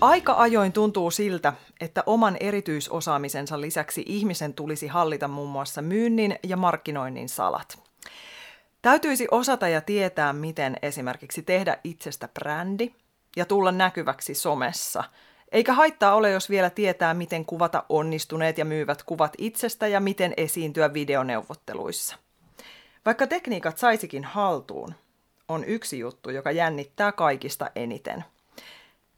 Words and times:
Aika 0.00 0.34
ajoin 0.38 0.72
tuntuu 0.72 1.10
siltä, 1.10 1.52
että 1.80 2.02
oman 2.06 2.36
erityisosaamisensa 2.40 3.60
lisäksi 3.60 4.02
ihmisen 4.06 4.54
tulisi 4.54 4.86
hallita 4.86 5.28
muun 5.28 5.50
muassa 5.50 5.82
myynnin 5.82 6.38
ja 6.42 6.56
markkinoinnin 6.56 7.28
salat. 7.28 7.82
Täytyisi 8.82 9.26
osata 9.30 9.68
ja 9.68 9.80
tietää, 9.80 10.32
miten 10.32 10.76
esimerkiksi 10.82 11.42
tehdä 11.42 11.78
itsestä 11.84 12.28
brändi 12.28 12.94
ja 13.36 13.44
tulla 13.44 13.72
näkyväksi 13.72 14.34
somessa. 14.34 15.04
Eikä 15.52 15.72
haittaa 15.72 16.14
ole, 16.14 16.30
jos 16.30 16.50
vielä 16.50 16.70
tietää, 16.70 17.14
miten 17.14 17.44
kuvata 17.44 17.84
onnistuneet 17.88 18.58
ja 18.58 18.64
myyvät 18.64 19.02
kuvat 19.02 19.32
itsestä 19.38 19.86
ja 19.86 20.00
miten 20.00 20.34
esiintyä 20.36 20.94
videoneuvotteluissa. 20.94 22.16
Vaikka 23.06 23.26
tekniikat 23.26 23.78
saisikin 23.78 24.24
haltuun, 24.24 24.94
on 25.48 25.64
yksi 25.64 25.98
juttu, 25.98 26.30
joka 26.30 26.50
jännittää 26.50 27.12
kaikista 27.12 27.70
eniten– 27.74 28.24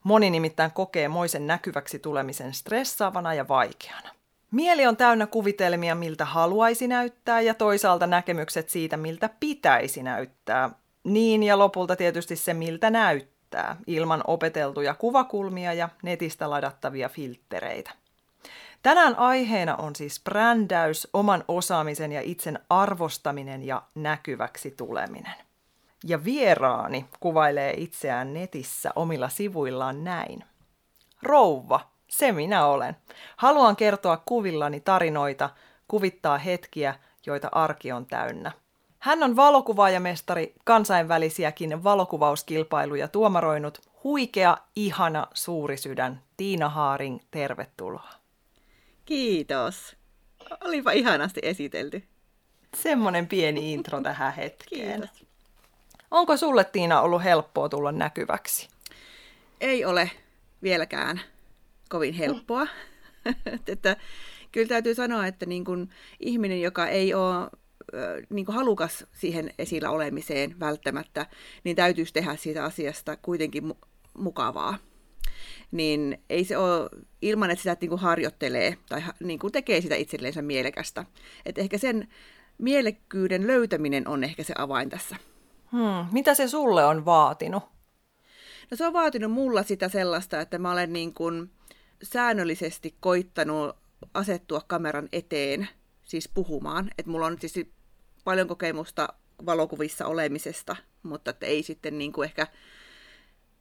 Moni 0.05 0.31
nimittäin 0.31 0.71
kokee 0.71 1.09
moisen 1.09 1.47
näkyväksi 1.47 1.99
tulemisen 1.99 2.55
stressaavana 2.55 3.35
ja 3.35 3.49
vaikeana. 3.49 4.11
Mieli 4.51 4.87
on 4.87 4.97
täynnä 4.97 5.27
kuvitelmia, 5.27 5.95
miltä 5.95 6.25
haluaisi 6.25 6.89
näyttää, 6.89 7.41
ja 7.41 7.55
toisaalta 7.55 8.07
näkemykset 8.07 8.69
siitä, 8.69 8.97
miltä 8.97 9.31
pitäisi 9.41 10.03
näyttää. 10.03 10.71
Niin 11.05 11.43
ja 11.43 11.59
lopulta 11.59 11.97
tietysti 11.97 12.37
se, 12.37 12.55
miltä 12.55 12.91
näyttää, 12.91 13.77
ilman 13.87 14.25
opeteltuja 14.27 14.95
kuvakulmia 14.95 15.73
ja 15.73 15.89
netistä 16.03 16.51
ladattavia 16.51 17.09
filttereitä. 17.09 17.91
Tänään 18.83 19.19
aiheena 19.19 19.77
on 19.77 19.97
siis 19.97 20.21
brändäys, 20.25 21.09
oman 21.13 21.45
osaamisen 21.49 22.13
ja 22.13 22.21
itsen 22.21 22.59
arvostaminen 22.71 23.63
ja 23.63 23.83
näkyväksi 23.95 24.71
tuleminen. 24.71 25.35
Ja 26.05 26.25
vieraani 26.25 27.07
kuvailee 27.21 27.75
itseään 27.77 28.35
netissä 28.35 28.91
omilla 28.97 29.29
sivuillaan 29.29 30.05
näin. 30.05 30.45
Rouva, 31.23 31.81
se 32.09 32.33
minä 32.33 32.67
olen. 32.67 32.97
Haluan 33.37 33.77
kertoa 33.77 34.23
kuvillani 34.27 34.81
tarinoita, 34.81 35.51
kuvittaa 35.89 36.39
hetkiä, 36.39 36.95
joita 37.27 37.49
arki 37.53 37.93
on 37.93 38.07
täynnä. 38.07 38.53
Hän 38.99 39.23
on 39.23 39.37
valokuvaajamestari, 39.37 40.55
kansainvälisiäkin 40.65 41.85
valokuvauskilpailuja 41.85 43.09
tuomaroinut, 43.09 43.81
huikea, 44.05 44.57
ihana, 44.77 45.27
suuri 45.35 45.77
sydän. 45.77 46.23
Tiina 46.37 46.69
Haaring, 46.69 47.21
tervetuloa. 47.31 48.11
Kiitos. 49.05 49.97
Olipa 50.65 50.91
ihanasti 50.93 51.41
esitelty. 51.45 52.03
Semmoinen 52.77 53.27
pieni 53.27 53.73
intro 53.73 54.01
tähän 54.01 54.35
hetkeen. 54.35 55.01
Kiitos. 55.01 55.32
Onko 56.13 56.37
sulle 56.37 56.65
Tiina 56.65 57.01
ollut 57.01 57.25
helppoa 57.25 57.69
tulla 57.69 57.93
näkyväksi? 57.93 58.69
Ei 59.61 59.85
ole 59.85 60.11
vieläkään 60.63 61.21
kovin 61.89 62.15
helppoa. 62.15 62.67
että, 63.67 63.97
kyllä 64.53 64.69
täytyy 64.69 64.95
sanoa, 64.95 65.27
että 65.27 65.47
niin 65.47 65.65
kun 65.65 65.89
ihminen, 66.21 66.61
joka 66.61 66.89
ei 66.89 67.15
ole 67.15 67.51
niin 68.31 68.47
kuin 68.47 68.57
halukas 68.57 69.07
siihen 69.13 69.55
esillä 69.59 69.91
olemiseen 69.91 70.61
välttämättä, 70.61 71.27
niin 71.65 71.77
täytyisi 71.77 72.13
tehdä 72.13 72.37
siitä 72.37 72.65
asiasta 72.65 73.17
kuitenkin 73.17 73.65
mu- 73.65 73.89
mukavaa. 74.19 74.79
Niin 75.71 76.19
ei 76.31 76.45
se 76.45 76.57
ole 76.57 76.91
ilman, 77.23 77.51
että 77.51 77.63
sitä 77.63 77.77
niin 77.81 77.89
kuin 77.89 78.01
harjoittelee 78.01 78.77
tai 78.89 79.03
niin 79.21 79.39
kuin 79.39 79.53
tekee 79.53 79.81
sitä 79.81 79.95
itsellensä 79.95 80.43
mielekästä. 80.43 81.05
Et 81.47 81.59
ehkä 81.59 81.79
sen 81.79 82.09
mielekkyyden 82.59 83.47
löytäminen 83.47 84.09
on 84.09 84.25
ehkä 84.25 84.43
se 84.43 84.55
avain 84.59 84.91
tässä. 84.91 85.17
Hmm. 85.73 86.07
Mitä 86.13 86.35
se 86.35 86.49
sulle 86.49 86.85
on 86.85 87.05
vaatinut? 87.05 87.63
No 88.71 88.77
se 88.77 88.87
on 88.87 88.93
vaatinut 88.93 89.33
mulla 89.33 89.63
sitä 89.63 89.89
sellaista, 89.89 90.41
että 90.41 90.59
mä 90.59 90.73
olen 90.73 90.93
niin 90.93 91.15
kuin 91.15 91.51
säännöllisesti 92.03 92.97
koittanut 93.01 93.77
asettua 94.15 94.61
kameran 94.67 95.09
eteen, 95.13 95.69
siis 96.03 96.29
puhumaan. 96.35 96.91
Että 96.99 97.11
mulla 97.11 97.27
on 97.27 97.37
siis 97.41 97.67
paljon 98.25 98.49
kokemusta 98.49 99.09
valokuvissa 99.47 100.07
olemisesta, 100.07 100.77
mutta 101.03 101.31
että 101.31 101.47
ei 101.47 101.63
sitten 101.63 101.99
niin 101.99 102.13
kuin 102.13 102.25
ehkä 102.25 102.47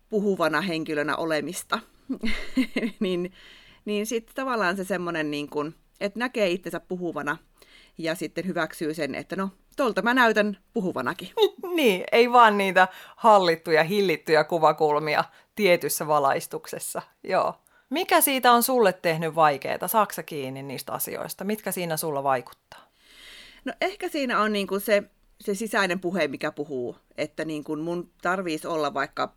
puhuvana 0.09 0.61
henkilönä 0.61 1.16
olemista. 1.16 1.79
niin 2.99 3.33
niin 3.85 4.05
sitten 4.05 4.35
tavallaan 4.35 4.78
se 4.78 4.83
semmoinen, 4.83 5.31
niin 5.31 5.49
että 5.99 6.19
näkee 6.19 6.49
itsensä 6.49 6.79
puhuvana 6.79 7.38
ja 7.97 8.16
sitten 8.16 8.47
hyväksyy 8.47 8.93
sen, 8.93 9.16
että 9.16 9.35
no 9.35 9.49
tolta 9.77 10.01
mä 10.01 10.13
näytän 10.13 10.57
puhuvanakin. 10.73 11.29
niin, 11.75 12.03
ei 12.11 12.31
vaan 12.31 12.57
niitä 12.57 12.87
hallittuja, 13.15 13.83
hillittyjä 13.83 14.43
kuvakulmia 14.43 15.23
tietyssä 15.55 16.07
valaistuksessa. 16.07 17.01
Joo. 17.23 17.53
Mikä 17.89 18.21
siitä 18.21 18.51
on 18.51 18.63
sulle 18.63 18.93
tehnyt 18.93 19.35
vaikeaa? 19.35 19.87
Saaksa 19.87 20.23
kiinni 20.23 20.63
niistä 20.63 20.93
asioista? 20.93 21.43
Mitkä 21.43 21.71
siinä 21.71 21.97
sulla 21.97 22.23
vaikuttaa? 22.23 22.91
No 23.65 23.73
ehkä 23.81 24.07
siinä 24.07 24.41
on 24.41 24.53
niin 24.53 24.67
kuin 24.67 24.81
se, 24.81 25.03
se 25.41 25.55
sisäinen 25.55 25.99
puhe, 25.99 26.27
mikä 26.27 26.51
puhuu. 26.51 26.95
Että 27.17 27.45
niin 27.45 27.63
kuin 27.63 27.79
mun 27.79 28.11
tarvitsisi 28.21 28.67
olla 28.67 28.93
vaikka 28.93 29.33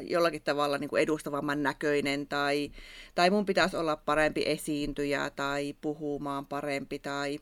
jollakin 0.00 0.42
tavalla 0.42 0.78
niin 0.78 0.90
kuin 0.90 1.02
edustavamman 1.02 1.62
näköinen 1.62 2.26
tai, 2.26 2.70
tai 3.14 3.30
mun 3.30 3.46
pitäisi 3.46 3.76
olla 3.76 3.96
parempi 3.96 4.42
esiintyjä 4.46 5.30
tai 5.30 5.74
puhumaan 5.80 6.46
parempi 6.46 6.98
tai 6.98 7.38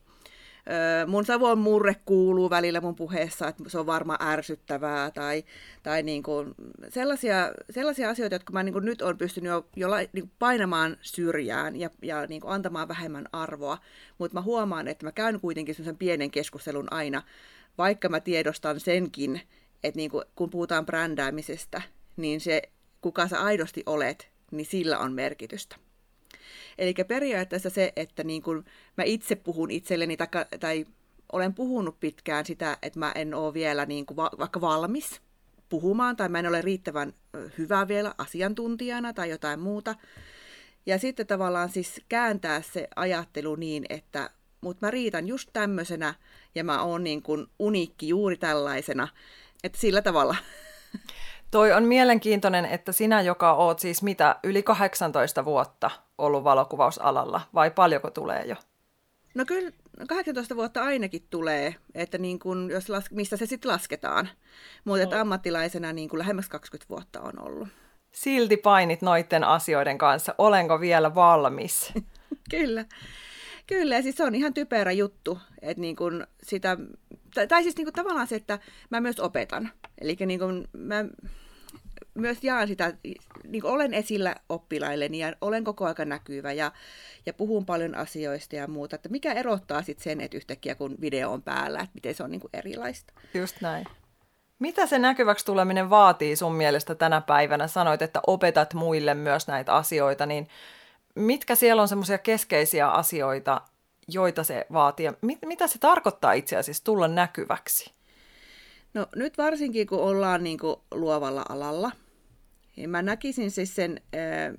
mun 1.07 1.25
savon 1.25 1.59
murre 1.59 1.95
kuuluu 2.05 2.49
välillä 2.49 2.81
mun 2.81 2.95
puheessa, 2.95 3.47
että 3.47 3.63
se 3.67 3.79
on 3.79 3.85
varmaan 3.85 4.27
ärsyttävää 4.27 5.11
tai, 5.11 5.43
tai 5.83 6.03
niin 6.03 6.23
kuin 6.23 6.55
sellaisia, 6.89 7.51
sellaisia 7.69 8.09
asioita, 8.09 8.35
jotka 8.35 8.53
mä 8.53 8.63
niin 8.63 8.73
kuin 8.73 8.85
nyt 8.85 9.01
on 9.01 9.17
pystynyt 9.17 9.49
jo, 9.49 9.65
jo 9.75 9.87
niin 10.13 10.31
painamaan 10.39 10.97
syrjään 11.01 11.75
ja, 11.75 11.89
ja 12.01 12.25
niin 12.25 12.41
kuin 12.41 12.53
antamaan 12.53 12.87
vähemmän 12.87 13.25
arvoa, 13.33 13.77
mutta 14.17 14.37
mä 14.37 14.41
huomaan, 14.41 14.87
että 14.87 15.05
mä 15.05 15.11
käyn 15.11 15.39
kuitenkin 15.39 15.75
sen 15.75 15.97
pienen 15.97 16.31
keskustelun 16.31 16.93
aina, 16.93 17.21
vaikka 17.77 18.09
mä 18.09 18.19
tiedostan 18.19 18.79
senkin, 18.79 19.41
että 19.83 19.97
niin 19.97 20.11
kuin, 20.11 20.25
kun 20.35 20.49
puhutaan 20.49 20.85
brändäämisestä, 20.85 21.81
niin 22.17 22.41
se, 22.41 22.61
kuka 23.01 23.27
sä 23.27 23.41
aidosti 23.41 23.83
olet, 23.85 24.31
niin 24.51 24.65
sillä 24.65 24.99
on 24.99 25.13
merkitystä. 25.13 25.75
Eli 26.77 26.93
periaatteessa 26.93 27.69
se, 27.69 27.93
että 27.95 28.23
niin 28.23 28.41
kuin 28.41 28.65
mä 28.97 29.03
itse 29.03 29.35
puhun 29.35 29.71
itselleni 29.71 30.17
tai, 30.17 30.27
tai 30.59 30.85
olen 31.31 31.53
puhunut 31.53 31.99
pitkään 31.99 32.45
sitä, 32.45 32.77
että 32.81 32.99
mä 32.99 33.11
en 33.15 33.33
ole 33.33 33.53
vielä 33.53 33.85
niin 33.85 34.05
kuin 34.05 34.17
va- 34.17 34.31
vaikka 34.39 34.61
valmis 34.61 35.21
puhumaan 35.69 36.15
tai 36.15 36.29
mä 36.29 36.39
en 36.39 36.47
ole 36.47 36.61
riittävän 36.61 37.13
hyvä 37.57 37.87
vielä 37.87 38.15
asiantuntijana 38.17 39.13
tai 39.13 39.29
jotain 39.29 39.59
muuta. 39.59 39.95
Ja 40.85 40.99
sitten 40.99 41.27
tavallaan 41.27 41.69
siis 41.69 42.01
kääntää 42.09 42.61
se 42.61 42.87
ajattelu 42.95 43.55
niin, 43.55 43.85
että 43.89 44.29
mutta 44.61 44.85
mä 44.85 44.91
riitän 44.91 45.27
just 45.27 45.49
tämmöisenä 45.53 46.13
ja 46.55 46.63
mä 46.63 46.83
oon 46.83 47.03
niin 47.03 47.21
kuin 47.21 47.47
uniikki 47.59 48.07
juuri 48.07 48.37
tällaisena, 48.37 49.07
että 49.63 49.79
sillä 49.79 50.01
tavalla. 50.01 50.35
Toi 51.51 51.71
on 51.71 51.83
mielenkiintoinen, 51.83 52.65
että 52.65 52.91
sinä, 52.91 53.21
joka 53.21 53.53
oot 53.53 53.79
siis 53.79 54.03
mitä, 54.03 54.35
yli 54.43 54.63
18 54.63 55.45
vuotta 55.45 55.91
ollut 56.17 56.43
valokuvausalalla, 56.43 57.41
vai 57.53 57.71
paljonko 57.71 58.09
tulee 58.09 58.43
jo? 58.45 58.55
No 59.35 59.45
kyllä 59.45 59.71
18 60.07 60.55
vuotta 60.55 60.83
ainakin 60.83 61.27
tulee, 61.29 61.75
että 61.95 62.17
niin 62.17 62.39
kun, 62.39 62.69
jos 62.71 62.89
las, 62.89 63.11
mistä 63.11 63.37
se 63.37 63.45
sitten 63.45 63.71
lasketaan. 63.71 64.29
Mutta 64.85 65.15
no. 65.15 65.21
ammattilaisena 65.21 65.93
niin 65.93 66.09
kun 66.09 66.19
lähemmäs 66.19 66.49
20 66.49 66.89
vuotta 66.89 67.21
on 67.21 67.41
ollut. 67.41 67.67
Silti 68.11 68.57
painit 68.57 69.01
noiden 69.01 69.43
asioiden 69.43 69.97
kanssa. 69.97 70.35
Olenko 70.37 70.79
vielä 70.79 71.15
valmis? 71.15 71.93
kyllä. 72.51 72.85
Kyllä, 73.71 73.95
ja 73.95 74.01
siis 74.01 74.15
se 74.15 74.23
on 74.23 74.35
ihan 74.35 74.53
typerä 74.53 74.91
juttu, 74.91 75.39
että 75.61 75.81
niin 75.81 75.95
kun 75.95 76.27
sitä, 76.43 76.77
tai, 77.33 77.47
tai 77.47 77.63
siis 77.63 77.77
niin 77.77 77.85
kun 77.85 77.93
tavallaan 77.93 78.27
se, 78.27 78.35
että 78.35 78.59
mä 78.89 79.01
myös 79.01 79.19
opetan. 79.19 79.71
Eli 80.01 80.17
niin 80.25 80.39
kun 80.39 80.67
mä 80.73 81.05
myös 82.13 82.43
jaan 82.43 82.67
sitä, 82.67 82.93
niin 83.47 83.65
olen 83.65 83.93
esillä 83.93 84.35
oppilailleni 84.49 85.19
ja 85.19 85.33
olen 85.41 85.63
koko 85.63 85.85
ajan 85.85 86.09
näkyvä 86.09 86.51
ja, 86.51 86.71
ja 87.25 87.33
puhun 87.33 87.65
paljon 87.65 87.95
asioista 87.95 88.55
ja 88.55 88.67
muuta. 88.67 88.95
Että 88.95 89.09
mikä 89.09 89.33
erottaa 89.33 89.81
sitten 89.81 90.03
sen, 90.03 90.21
että 90.21 90.37
yhtäkkiä 90.37 90.75
kun 90.75 90.97
video 91.01 91.31
on 91.31 91.41
päällä, 91.41 91.79
että 91.79 91.93
miten 91.93 92.15
se 92.15 92.23
on 92.23 92.31
niin 92.31 92.41
kuin 92.41 92.51
erilaista. 92.53 93.13
Just 93.33 93.61
näin. 93.61 93.85
Mitä 94.59 94.85
se 94.85 94.99
näkyväksi 94.99 95.45
tuleminen 95.45 95.89
vaatii 95.89 96.35
sun 96.35 96.55
mielestä 96.55 96.95
tänä 96.95 97.21
päivänä? 97.21 97.67
Sanoit, 97.67 98.01
että 98.01 98.19
opetat 98.27 98.73
muille 98.73 99.13
myös 99.13 99.47
näitä 99.47 99.73
asioita, 99.73 100.25
niin 100.25 100.47
mitkä 101.15 101.55
siellä 101.55 101.81
on 101.81 101.87
semmoisia 101.87 102.17
keskeisiä 102.17 102.87
asioita, 102.87 103.61
joita 104.07 104.43
se 104.43 104.65
vaatii? 104.73 105.09
mit, 105.21 105.39
mitä 105.45 105.67
se 105.67 105.79
tarkoittaa 105.79 106.33
itse 106.33 106.55
asiassa 106.55 106.83
tulla 106.83 107.07
näkyväksi? 107.07 107.91
No 108.93 109.07
nyt 109.15 109.37
varsinkin, 109.37 109.87
kun 109.87 109.99
ollaan 109.99 110.43
niin 110.43 110.57
kuin 110.57 110.75
luovalla 110.91 111.45
alalla, 111.49 111.91
niin 112.75 112.89
mä 112.89 113.01
näkisin 113.01 113.51
siis 113.51 113.75
sen, 113.75 114.01
äh, 114.15 114.57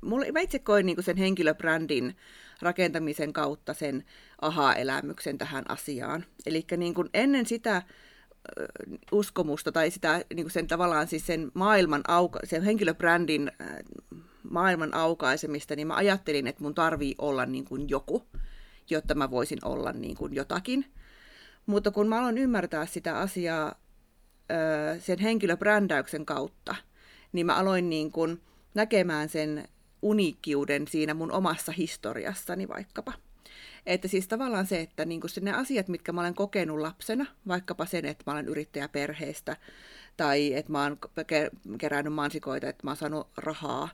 mulle, 0.00 0.32
mä 0.32 0.40
itse 0.40 0.58
koin 0.58 0.86
niin 0.86 0.96
kuin 0.96 1.04
sen 1.04 1.16
henkilöbrändin 1.16 2.16
rakentamisen 2.62 3.32
kautta 3.32 3.74
sen 3.74 4.04
aha-elämyksen 4.40 5.38
tähän 5.38 5.64
asiaan. 5.70 6.24
Eli 6.46 6.66
niin 6.76 6.94
kuin 6.94 7.08
ennen 7.14 7.46
sitä 7.46 7.82
uskomusta 9.12 9.72
tai 9.72 9.90
sitä 9.90 10.24
niin 10.34 10.44
kuin 10.44 10.50
sen 10.50 10.66
tavallaan 10.66 11.08
siis 11.08 11.26
sen 11.26 11.50
maailman 11.54 12.02
auka, 12.08 12.40
sen 12.44 12.62
henkilöbrändin 12.62 13.52
maailman 14.50 14.94
aukaisemista, 14.94 15.76
niin 15.76 15.86
mä 15.86 15.96
ajattelin, 15.96 16.46
että 16.46 16.62
mun 16.62 16.74
tarvii 16.74 17.14
olla 17.18 17.46
niin 17.46 17.64
kuin 17.64 17.88
joku, 17.88 18.26
jotta 18.90 19.14
mä 19.14 19.30
voisin 19.30 19.58
olla 19.64 19.92
niin 19.92 20.16
kuin 20.16 20.34
jotakin. 20.34 20.92
Mutta 21.66 21.90
kun 21.90 22.08
mä 22.08 22.18
aloin 22.18 22.38
ymmärtää 22.38 22.86
sitä 22.86 23.18
asiaa 23.18 23.74
sen 24.98 25.18
henkilöbrändäyksen 25.18 26.26
kautta, 26.26 26.74
niin 27.32 27.46
mä 27.46 27.56
aloin 27.56 27.90
niin 27.90 28.12
kuin 28.12 28.42
näkemään 28.74 29.28
sen 29.28 29.68
uniikkiuden 30.02 30.88
siinä 30.88 31.14
mun 31.14 31.32
omassa 31.32 31.72
historiassani 31.72 32.68
vaikkapa. 32.68 33.12
Että 33.86 34.08
siis 34.08 34.28
tavallaan 34.28 34.66
se, 34.66 34.80
että 34.80 35.04
niin 35.04 35.20
kuin 35.20 35.30
ne 35.40 35.52
asiat, 35.52 35.88
mitkä 35.88 36.12
mä 36.12 36.20
olen 36.20 36.34
kokenut 36.34 36.80
lapsena, 36.80 37.26
vaikkapa 37.48 37.86
sen, 37.86 38.04
että 38.04 38.24
mä 38.26 38.32
olen 38.32 38.48
yrittäjä 38.48 38.88
perheestä, 38.88 39.56
tai 40.16 40.54
että 40.54 40.72
mä 40.72 40.82
oon 40.82 40.98
kerännyt 41.78 42.14
mansikoita, 42.14 42.68
että 42.68 42.86
mä 42.86 42.90
oon 42.90 42.96
saanut 42.96 43.28
rahaa, 43.36 43.88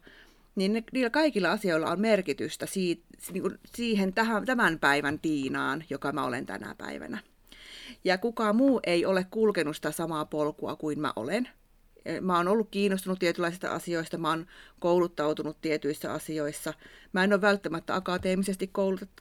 niin 0.56 0.72
ne, 0.72 0.84
niillä 0.92 1.10
kaikilla 1.10 1.52
asioilla 1.52 1.90
on 1.90 2.00
merkitystä 2.00 2.66
siitä, 2.66 3.04
niin 3.32 3.42
kuin 3.42 3.58
siihen 3.74 4.12
tähän, 4.12 4.44
tämän 4.44 4.78
päivän 4.78 5.18
Tiinaan, 5.18 5.84
joka 5.90 6.12
mä 6.12 6.24
olen 6.24 6.46
tänä 6.46 6.74
päivänä. 6.78 7.18
Ja 8.04 8.18
kukaan 8.18 8.56
muu 8.56 8.80
ei 8.86 9.06
ole 9.06 9.26
kulkenut 9.30 9.76
sitä 9.76 9.90
samaa 9.90 10.24
polkua 10.24 10.76
kuin 10.76 11.00
mä 11.00 11.12
olen. 11.16 11.48
Mä 12.20 12.36
oon 12.36 12.48
ollut 12.48 12.68
kiinnostunut 12.70 13.18
tietynlaisista 13.18 13.70
asioista, 13.70 14.18
mä 14.18 14.28
oon 14.28 14.46
kouluttautunut 14.80 15.60
tietyissä 15.60 16.12
asioissa. 16.12 16.74
Mä 17.12 17.24
en 17.24 17.32
ole 17.32 17.40
välttämättä 17.40 17.94
akateemisesti 17.94 18.70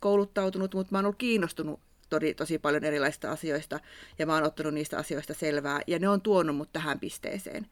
kouluttautunut, 0.01 0.73
mutta 0.73 0.91
mä 0.91 0.97
oon 0.97 1.05
ollut 1.05 1.17
kiinnostunut 1.17 1.79
tosi, 2.09 2.33
tosi 2.33 2.59
paljon 2.59 2.83
erilaisista 2.83 3.31
asioista 3.31 3.79
ja 4.19 4.25
mä 4.25 4.33
oon 4.33 4.43
ottanut 4.43 4.73
niistä 4.73 4.97
asioista 4.97 5.33
selvää 5.33 5.81
ja 5.87 5.99
ne 5.99 6.09
on 6.09 6.21
tuonut 6.21 6.55
mut 6.55 6.73
tähän 6.73 6.99
pisteeseen. 6.99 7.67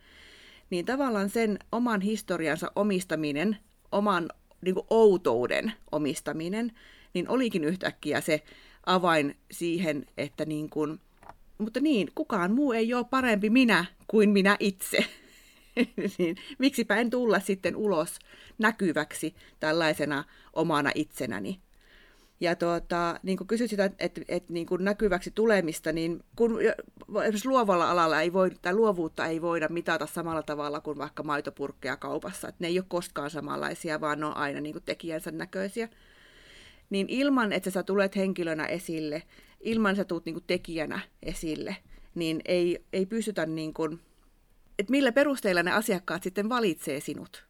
Niin 0.72 0.86
tavallaan 0.86 1.30
sen 1.30 1.60
oman 1.72 2.02
historiansa 2.02 2.72
omistaminen, 2.76 3.58
oman 3.92 4.30
niin 4.62 4.76
kuin 4.76 4.88
outouden 4.90 5.74
omistaminen, 5.92 6.72
niin 7.14 7.30
olikin 7.30 7.64
yhtäkkiä 7.64 8.22
se 8.22 8.44
avain 8.86 9.36
siihen, 9.52 10.06
että 10.18 10.46
niin 10.46 10.70
kuin, 10.70 11.00
mutta 11.58 11.80
niin, 11.80 12.12
kukaan 12.16 12.52
muu 12.52 12.72
ei 12.72 12.94
ole 12.94 13.06
parempi 13.10 13.50
minä 13.50 13.86
kuin 14.08 14.30
minä 14.30 14.58
itse. 14.60 15.06
niin, 16.18 16.36
miksipä 16.60 16.96
en 16.96 17.10
tulla 17.10 17.40
sitten 17.40 17.76
ulos 17.76 18.20
näkyväksi 18.58 19.36
tällaisena 19.60 20.24
omana 20.54 20.92
itsenäni. 20.96 21.60
Ja 22.42 22.56
tuota, 22.56 23.20
niin 23.24 23.38
kuin 23.38 23.48
kysyt 23.48 23.70
sitä, 23.70 23.86
että, 23.86 24.22
että, 24.28 24.54
niin 24.54 24.66
kuin 24.66 24.84
näkyväksi 24.84 25.32
tulemista, 25.32 25.92
niin 25.92 26.24
kun 26.36 26.62
esimerkiksi 26.62 27.48
luovalla 27.48 27.92
alalla 27.92 28.22
ei 28.22 28.34
voi, 28.34 28.52
tai 28.62 28.76
luovuutta 28.76 29.26
ei 29.26 29.42
voida 29.42 29.68
mitata 29.68 30.06
samalla 30.06 30.44
tavalla 30.44 30.82
kuin 30.82 30.98
vaikka 30.98 31.24
maitopurkkeja 31.24 31.98
kaupassa. 31.98 32.48
Että 32.48 32.64
ne 32.64 32.68
ei 32.68 32.80
ole 32.80 32.86
koskaan 32.88 33.30
samanlaisia, 33.30 34.02
vaan 34.02 34.20
ne 34.20 34.26
on 34.26 34.38
aina 34.38 34.62
niin 34.62 34.74
kuin 34.74 34.84
tekijänsä 34.84 35.32
näköisiä. 35.32 35.90
Niin 36.90 37.10
ilman, 37.10 37.54
että 37.54 37.70
sä 37.70 37.84
tulet 37.84 38.16
henkilönä 38.16 38.66
esille, 38.66 39.24
ilman, 39.60 39.92
että 39.92 40.02
sä 40.02 40.06
tulet 40.06 40.26
niin 40.26 40.36
kuin 40.36 40.46
tekijänä 40.48 41.00
esille, 41.24 41.76
niin 42.16 42.42
ei, 42.46 42.86
ei 42.94 43.06
pystytä, 43.06 43.46
niin 43.46 43.74
kuin, 43.74 44.00
että 44.80 44.92
millä 44.92 45.12
perusteilla 45.12 45.64
ne 45.64 45.72
asiakkaat 45.72 46.24
sitten 46.24 46.50
valitsee 46.50 47.00
sinut. 47.00 47.46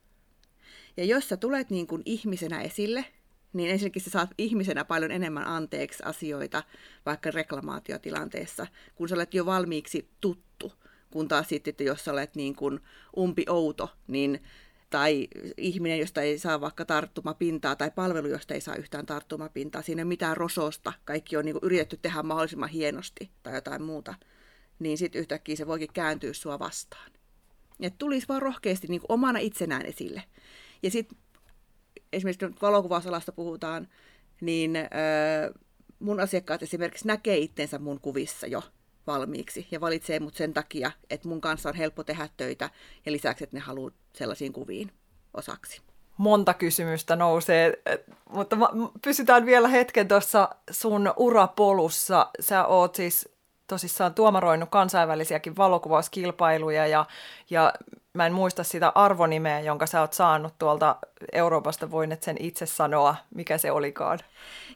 Ja 0.98 1.06
jos 1.06 1.30
sä 1.30 1.38
tulet 1.38 1.70
niin 1.70 1.88
kuin 1.88 2.02
ihmisenä 2.06 2.62
esille, 2.62 3.06
niin 3.54 3.70
ensinnäkin 3.70 4.02
sä 4.02 4.10
saat 4.10 4.30
ihmisenä 4.38 4.86
paljon 4.86 5.12
enemmän 5.12 5.48
anteeksi 5.48 6.04
asioita 6.06 6.64
vaikka 7.06 7.32
reklamaatiotilanteessa, 7.32 8.68
kun 8.96 9.10
sä 9.10 9.16
olet 9.16 9.34
jo 9.34 9.46
valmiiksi 9.46 10.10
tuttu. 10.22 10.74
Kun 11.12 11.28
taas 11.28 11.50
sitten, 11.50 11.72
että 11.72 11.84
jos 11.84 12.06
sä 12.06 12.12
olet 12.12 12.36
niin 12.36 12.56
kuin 12.56 12.80
umpi 13.18 13.46
outo, 13.50 13.90
niin 14.08 14.44
tai 14.90 15.28
ihminen, 15.58 16.00
josta 16.00 16.22
ei 16.22 16.40
saa 16.40 16.62
vaikka 16.62 16.86
tarttumapintaa, 16.86 17.76
tai 17.76 17.92
palvelu, 17.96 18.28
josta 18.28 18.54
ei 18.54 18.62
saa 18.62 18.76
yhtään 18.76 19.06
tarttumapintaa, 19.06 19.82
siinä 19.82 20.00
ei 20.00 20.04
ole 20.04 20.08
mitään 20.08 20.38
rososta, 20.38 20.94
kaikki 21.06 21.38
on 21.38 21.46
niin 21.46 21.54
kuin 21.54 21.66
yritetty 21.66 22.00
tehdä 22.02 22.24
mahdollisimman 22.24 22.70
hienosti 22.70 23.32
tai 23.44 23.56
jotain 23.56 23.82
muuta, 23.82 24.16
niin 24.80 24.98
sitten 24.98 25.20
yhtäkkiä 25.20 25.56
se 25.56 25.68
voikin 25.68 25.94
kääntyä 25.94 26.34
sua 26.34 26.60
vastaan. 26.60 27.12
Ja 27.80 27.90
tulisi 27.90 28.28
vaan 28.28 28.42
rohkeasti 28.42 28.88
niin 28.88 29.02
kuin 29.02 29.12
omana 29.12 29.40
itsenään 29.40 29.86
esille. 29.86 30.24
Ja 30.84 30.92
sitten 30.92 31.18
esimerkiksi 32.14 32.46
kun 32.46 32.56
valokuvausalasta 32.62 33.32
puhutaan, 33.32 33.88
niin 34.42 34.76
öö, 34.76 35.54
mun 36.00 36.20
asiakkaat 36.20 36.64
esimerkiksi 36.64 37.08
näkee 37.08 37.38
itsensä 37.38 37.80
mun 37.80 38.00
kuvissa 38.02 38.48
jo 38.48 38.64
valmiiksi 39.08 39.68
ja 39.72 39.82
valitsee 39.82 40.20
mut 40.20 40.36
sen 40.36 40.54
takia, 40.54 40.92
että 41.10 41.28
mun 41.28 41.42
kanssa 41.42 41.70
on 41.70 41.76
helppo 41.76 42.04
tehdä 42.04 42.30
töitä 42.38 42.70
ja 43.06 43.12
lisäksi, 43.12 43.44
että 43.44 43.58
ne 43.58 43.60
haluaa 43.60 43.92
sellaisiin 44.14 44.54
kuviin 44.54 44.92
osaksi. 45.34 45.82
Monta 46.18 46.54
kysymystä 46.54 47.16
nousee, 47.16 47.82
mutta 48.30 48.58
pysytään 49.04 49.46
vielä 49.46 49.68
hetken 49.68 50.08
tuossa 50.08 50.50
sun 50.72 51.14
urapolussa. 51.18 52.32
Sä 52.40 52.66
oot 52.66 52.96
siis 52.96 53.30
tosissaan 53.72 54.14
tuomaroinut 54.14 54.70
kansainvälisiäkin 54.70 55.58
valokuvauskilpailuja 55.58 56.88
ja, 56.88 57.06
ja 57.50 57.74
mä 58.14 58.26
en 58.26 58.34
muista 58.34 58.64
sitä 58.64 58.92
arvonimeä, 58.96 59.60
jonka 59.60 59.86
sä 59.86 60.02
oot 60.02 60.14
saanut 60.14 60.54
tuolta 60.60 60.96
Euroopasta, 61.32 61.92
voin 61.92 62.18
sen 62.22 62.36
itse 62.40 62.66
sanoa, 62.66 63.16
mikä 63.36 63.58
se 63.58 63.72
olikaan. 63.72 64.20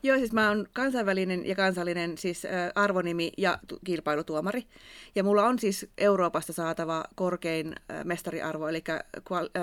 Joo, 0.03 0.17
siis 0.17 0.31
mä 0.31 0.47
oon 0.47 0.67
kansainvälinen 0.73 1.45
ja 1.45 1.55
kansallinen 1.55 2.17
siis 2.17 2.43
arvonimi 2.75 3.31
ja 3.37 3.59
kilpailutuomari. 3.85 4.67
Ja 5.15 5.23
mulla 5.23 5.43
on 5.43 5.59
siis 5.59 5.87
Euroopasta 5.97 6.53
saatava 6.53 7.03
korkein 7.15 7.75
mestariarvo, 8.03 8.67
eli 8.67 8.83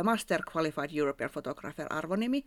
Master 0.04 0.42
Qualified 0.56 0.90
European 0.94 1.30
Photographer 1.30 1.86
arvonimi, 1.90 2.44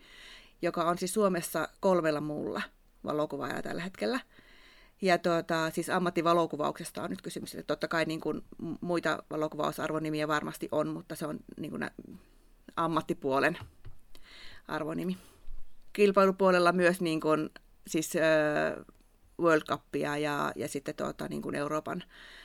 joka 0.62 0.83
on 0.83 0.98
siis 0.98 1.13
Suomessa 1.13 1.67
kolmella 1.79 2.21
muulla 2.21 2.62
valokuvaajalla 3.05 3.62
tällä 3.62 3.81
hetkellä– 3.81 4.19
ja 5.01 5.17
tuota, 5.17 5.69
siis 5.69 5.89
ammattivalokuvauksesta 5.89 7.03
on 7.03 7.09
nyt 7.09 7.21
kysymys, 7.21 7.55
että 7.55 7.67
totta 7.67 7.87
kai 7.87 8.05
niin 8.05 8.21
kuin 8.21 8.41
muita 8.81 9.23
valokuvausarvonimiä 9.29 10.27
varmasti 10.27 10.69
on, 10.71 10.87
mutta 10.87 11.15
se 11.15 11.27
on 11.27 11.39
niin 11.57 11.71
kuin 11.71 11.89
ammattipuolen 12.75 13.57
arvonimi. 14.67 15.17
Kilpailupuolella 15.93 16.71
myös 16.71 17.01
niin 17.01 17.21
kuin, 17.21 17.49
siis 17.87 18.13
World 19.39 19.63
Cupia 19.63 20.17
ja, 20.17 20.51
ja 20.55 20.67
sitten 20.67 20.95
tuota, 20.95 21.27
niin 21.27 21.41
kuin 21.41 21.55
Euroopan 21.55 22.03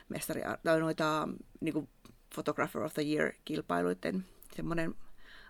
mestari, 0.09 0.42
noita 0.80 1.28
niin 1.61 1.73
kuin 1.73 1.88
Photographer 2.35 2.83
of 2.83 2.95
the 2.95 3.02
Year-kilpailuiden 3.02 4.25
semmoinen 4.57 4.95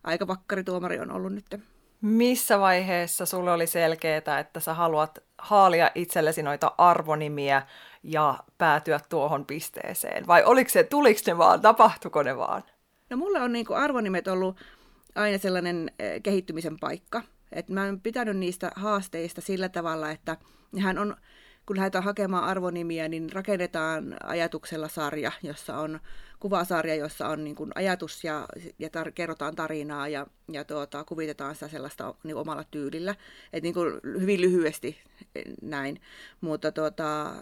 aika 0.04 0.26
vakkarituomari 0.26 0.99
on 0.99 1.11
ollut 1.11 1.33
nyt 1.33 1.61
missä 2.00 2.61
vaiheessa 2.61 3.26
sulle 3.26 3.52
oli 3.52 3.66
selkeää, 3.66 4.38
että 4.40 4.61
sä 4.61 4.75
haluat 4.75 5.19
haalia 5.42 5.90
itsellesi 5.94 6.42
noita 6.42 6.73
arvonimiä 6.78 7.62
ja 8.02 8.38
päätyä 8.59 9.00
tuohon 9.09 9.47
pisteeseen? 9.47 10.26
Vai 10.26 10.44
oliko 10.44 10.70
se, 10.70 10.85
tuliko 10.85 11.20
ne 11.26 11.38
vaan, 11.38 11.61
tapahtuko 11.61 12.23
ne 12.23 12.37
vaan? 12.37 12.62
No 13.11 13.16
mulla 13.16 13.38
on 13.38 13.52
niinku 13.52 13.75
arvonimet 13.75 14.28
ollut 14.28 14.56
aina 15.14 15.38
sellainen 15.38 15.90
eh, 15.99 16.23
kehittymisen 16.23 16.76
paikka. 16.80 17.23
Et 17.52 17.68
mä 17.68 17.85
oon 17.85 18.00
pitänyt 18.00 18.37
niistä 18.37 18.70
haasteista 18.76 19.40
sillä 19.40 19.68
tavalla, 19.68 20.11
että 20.11 20.37
nehän 20.73 20.99
on 20.99 21.16
kun 21.67 21.76
lähdetään 21.76 22.05
hakemaan 22.05 22.45
arvonimiä, 22.45 23.09
niin 23.09 23.33
rakennetaan 23.33 24.17
ajatuksella 24.25 24.88
sarja, 24.88 25.33
jossa 25.43 25.79
on 25.79 26.00
kuvasarja, 26.40 26.95
jossa 26.95 27.29
on 27.29 27.45
niin 27.45 27.57
kuin 27.57 27.71
ajatus 27.75 28.25
ja, 28.25 28.47
ja 28.79 28.88
tar- 28.88 29.12
kerrotaan 29.12 29.57
tarinaa 29.57 30.09
ja, 30.09 30.26
ja 30.52 30.64
tuota, 30.64 31.05
kuvitetaan 31.05 31.55
sitä 31.55 31.69
sellaista 31.69 32.14
niin 32.25 32.37
omalla 32.37 32.64
tyylillä. 32.71 33.14
Et 33.52 33.62
niin 33.62 33.75
kuin 33.75 34.00
hyvin 34.21 34.40
lyhyesti 34.40 34.99
näin, 35.62 36.00
mutta 36.40 36.73
tuota, 36.73 37.35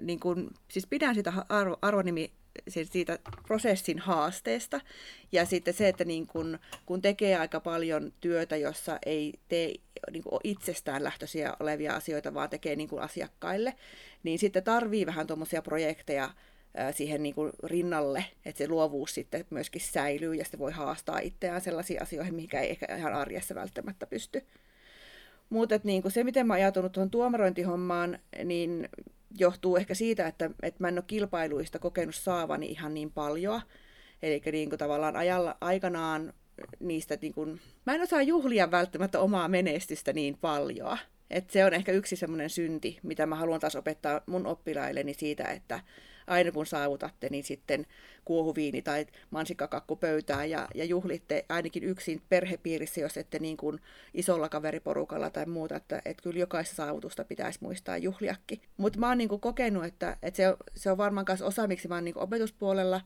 niin 0.00 0.20
kuin, 0.20 0.50
siis 0.68 0.86
pidän 0.86 1.14
sitä 1.14 1.32
arvo, 1.48 1.76
arvonimi 1.82 2.32
siitä 2.68 3.18
prosessin 3.46 3.98
haasteesta. 3.98 4.80
Ja 5.32 5.44
sitten 5.44 5.74
se, 5.74 5.88
että 5.88 6.04
niin 6.04 6.26
kun, 6.26 6.58
kun 6.86 7.02
tekee 7.02 7.36
aika 7.36 7.60
paljon 7.60 8.12
työtä, 8.20 8.56
jossa 8.56 8.98
ei 9.06 9.34
tee 9.48 9.74
niin 10.10 10.22
kuin 10.22 10.40
itsestään 10.44 11.04
lähtöisiä 11.04 11.56
olevia 11.60 11.94
asioita, 11.94 12.34
vaan 12.34 12.50
tekee 12.50 12.76
niin 12.76 12.88
kuin 12.88 13.02
asiakkaille, 13.02 13.74
niin 14.22 14.38
sitten 14.38 14.64
tarvii 14.64 15.06
vähän 15.06 15.26
tuommoisia 15.26 15.62
projekteja, 15.62 16.30
siihen 16.92 17.22
niin 17.22 17.34
kuin 17.34 17.52
rinnalle, 17.62 18.24
että 18.44 18.58
se 18.58 18.68
luovuus 18.68 19.14
sitten 19.14 19.44
myöskin 19.50 19.80
säilyy 19.80 20.34
ja 20.34 20.44
se 20.44 20.58
voi 20.58 20.72
haastaa 20.72 21.18
itseään 21.18 21.60
sellaisiin 21.60 22.02
asioihin, 22.02 22.34
mikä 22.34 22.60
ei 22.60 22.70
ehkä 22.70 22.96
ihan 22.96 23.14
arjessa 23.14 23.54
välttämättä 23.54 24.06
pysty. 24.06 24.46
Mutta 25.50 25.80
niin 25.84 26.02
se, 26.08 26.24
miten 26.24 26.46
mä 26.46 26.54
oon 26.54 26.60
ajatunut 26.62 26.92
tuohon 26.92 27.10
tuomarointihommaan, 27.10 28.18
niin 28.44 28.88
johtuu 29.38 29.76
ehkä 29.76 29.94
siitä, 29.94 30.26
että, 30.26 30.50
että 30.62 30.82
mä 30.82 30.88
en 30.88 30.98
ole 30.98 31.04
kilpailuista 31.06 31.78
kokenut 31.78 32.14
saavani 32.14 32.66
ihan 32.66 32.94
niin 32.94 33.12
paljon. 33.12 33.60
Eli 34.22 34.42
niin 34.52 34.68
kuin 34.68 34.78
tavallaan 34.78 35.16
ajalla, 35.16 35.56
aikanaan 35.60 36.32
niistä, 36.80 37.18
niin 37.20 37.34
kuin, 37.34 37.60
mä 37.86 37.94
en 37.94 38.02
osaa 38.02 38.22
juhlia 38.22 38.70
välttämättä 38.70 39.20
omaa 39.20 39.48
menestystä 39.48 40.12
niin 40.12 40.38
paljon. 40.40 40.98
Et 41.30 41.50
se 41.50 41.64
on 41.64 41.74
ehkä 41.74 41.92
yksi 41.92 42.16
semmoinen 42.16 42.50
synti, 42.50 42.98
mitä 43.02 43.26
mä 43.26 43.36
haluan 43.36 43.60
taas 43.60 43.76
opettaa 43.76 44.20
mun 44.26 44.46
oppilailleni 44.46 45.14
siitä, 45.14 45.44
että 45.44 45.80
aina 46.26 46.52
kun 46.52 46.66
saavutatte, 46.66 47.28
niin 47.30 47.44
sitten 47.44 47.86
kuohuviini 48.24 48.82
tai 48.82 49.06
mansikkakakku 49.30 49.96
pöytään 49.96 50.50
ja, 50.50 50.68
ja 50.74 50.84
juhlitte 50.84 51.44
ainakin 51.48 51.84
yksin 51.84 52.22
perhepiirissä, 52.28 53.00
jos 53.00 53.16
ette 53.16 53.38
niin 53.38 53.56
kuin 53.56 53.80
isolla 54.14 54.48
kaveriporukalla 54.48 55.30
tai 55.30 55.46
muuta, 55.46 55.76
että, 55.76 56.02
että 56.04 56.22
kyllä 56.22 56.38
jokaista 56.38 56.74
saavutusta 56.74 57.24
pitäisi 57.24 57.58
muistaa 57.62 57.98
juhliakin. 57.98 58.60
Mutta 58.76 58.98
mä 58.98 59.08
oon 59.08 59.18
niin 59.18 59.28
kuin 59.28 59.40
kokenut, 59.40 59.84
että, 59.84 60.16
että 60.22 60.36
se, 60.36 60.48
on, 60.48 60.56
se 60.74 60.90
on 60.90 60.98
varmaan 60.98 61.26
myös 61.28 61.42
osa, 61.42 61.66
miksi 61.66 61.88
mä 61.88 61.94
oon 61.94 62.04
niin 62.04 62.14
kuin 62.14 62.24
opetuspuolella, 62.24 63.00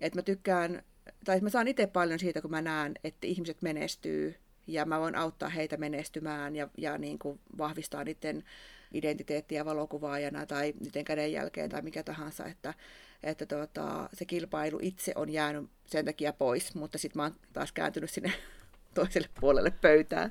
että 0.00 0.18
mä 0.18 0.22
tykkään, 0.22 0.82
tai 1.24 1.40
mä 1.40 1.50
saan 1.50 1.68
itse 1.68 1.86
paljon 1.86 2.18
siitä, 2.18 2.42
kun 2.42 2.50
mä 2.50 2.62
näen, 2.62 2.94
että 3.04 3.26
ihmiset 3.26 3.62
menestyy 3.62 4.34
ja 4.66 4.84
mä 4.84 5.00
voin 5.00 5.14
auttaa 5.14 5.48
heitä 5.48 5.76
menestymään 5.76 6.56
ja, 6.56 6.68
ja 6.78 6.98
niin 6.98 7.18
kuin 7.18 7.40
vahvistaa 7.58 8.04
niiden 8.04 8.44
identiteettiä 8.92 9.64
valokuvaajana 9.64 10.46
tai 10.46 10.74
niiden 10.80 11.04
kädenjälkeen 11.04 11.70
tai 11.70 11.82
mikä 11.82 12.02
tahansa, 12.02 12.46
että, 12.46 12.74
että 13.22 13.46
tuota, 13.46 14.08
se 14.12 14.24
kilpailu 14.24 14.78
itse 14.82 15.12
on 15.14 15.30
jäänyt 15.30 15.70
sen 15.86 16.04
takia 16.04 16.32
pois, 16.32 16.74
mutta 16.74 16.98
sitten 16.98 17.18
mä 17.18 17.22
oon 17.22 17.34
taas 17.52 17.72
kääntynyt 17.72 18.10
sinne 18.10 18.32
toiselle 18.94 19.28
puolelle 19.40 19.70
pöytää. 19.70 20.30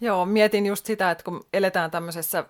Joo, 0.00 0.26
mietin 0.26 0.66
just 0.66 0.86
sitä, 0.86 1.10
että 1.10 1.24
kun 1.24 1.46
eletään 1.52 1.90
tämmöisessä 1.90 2.44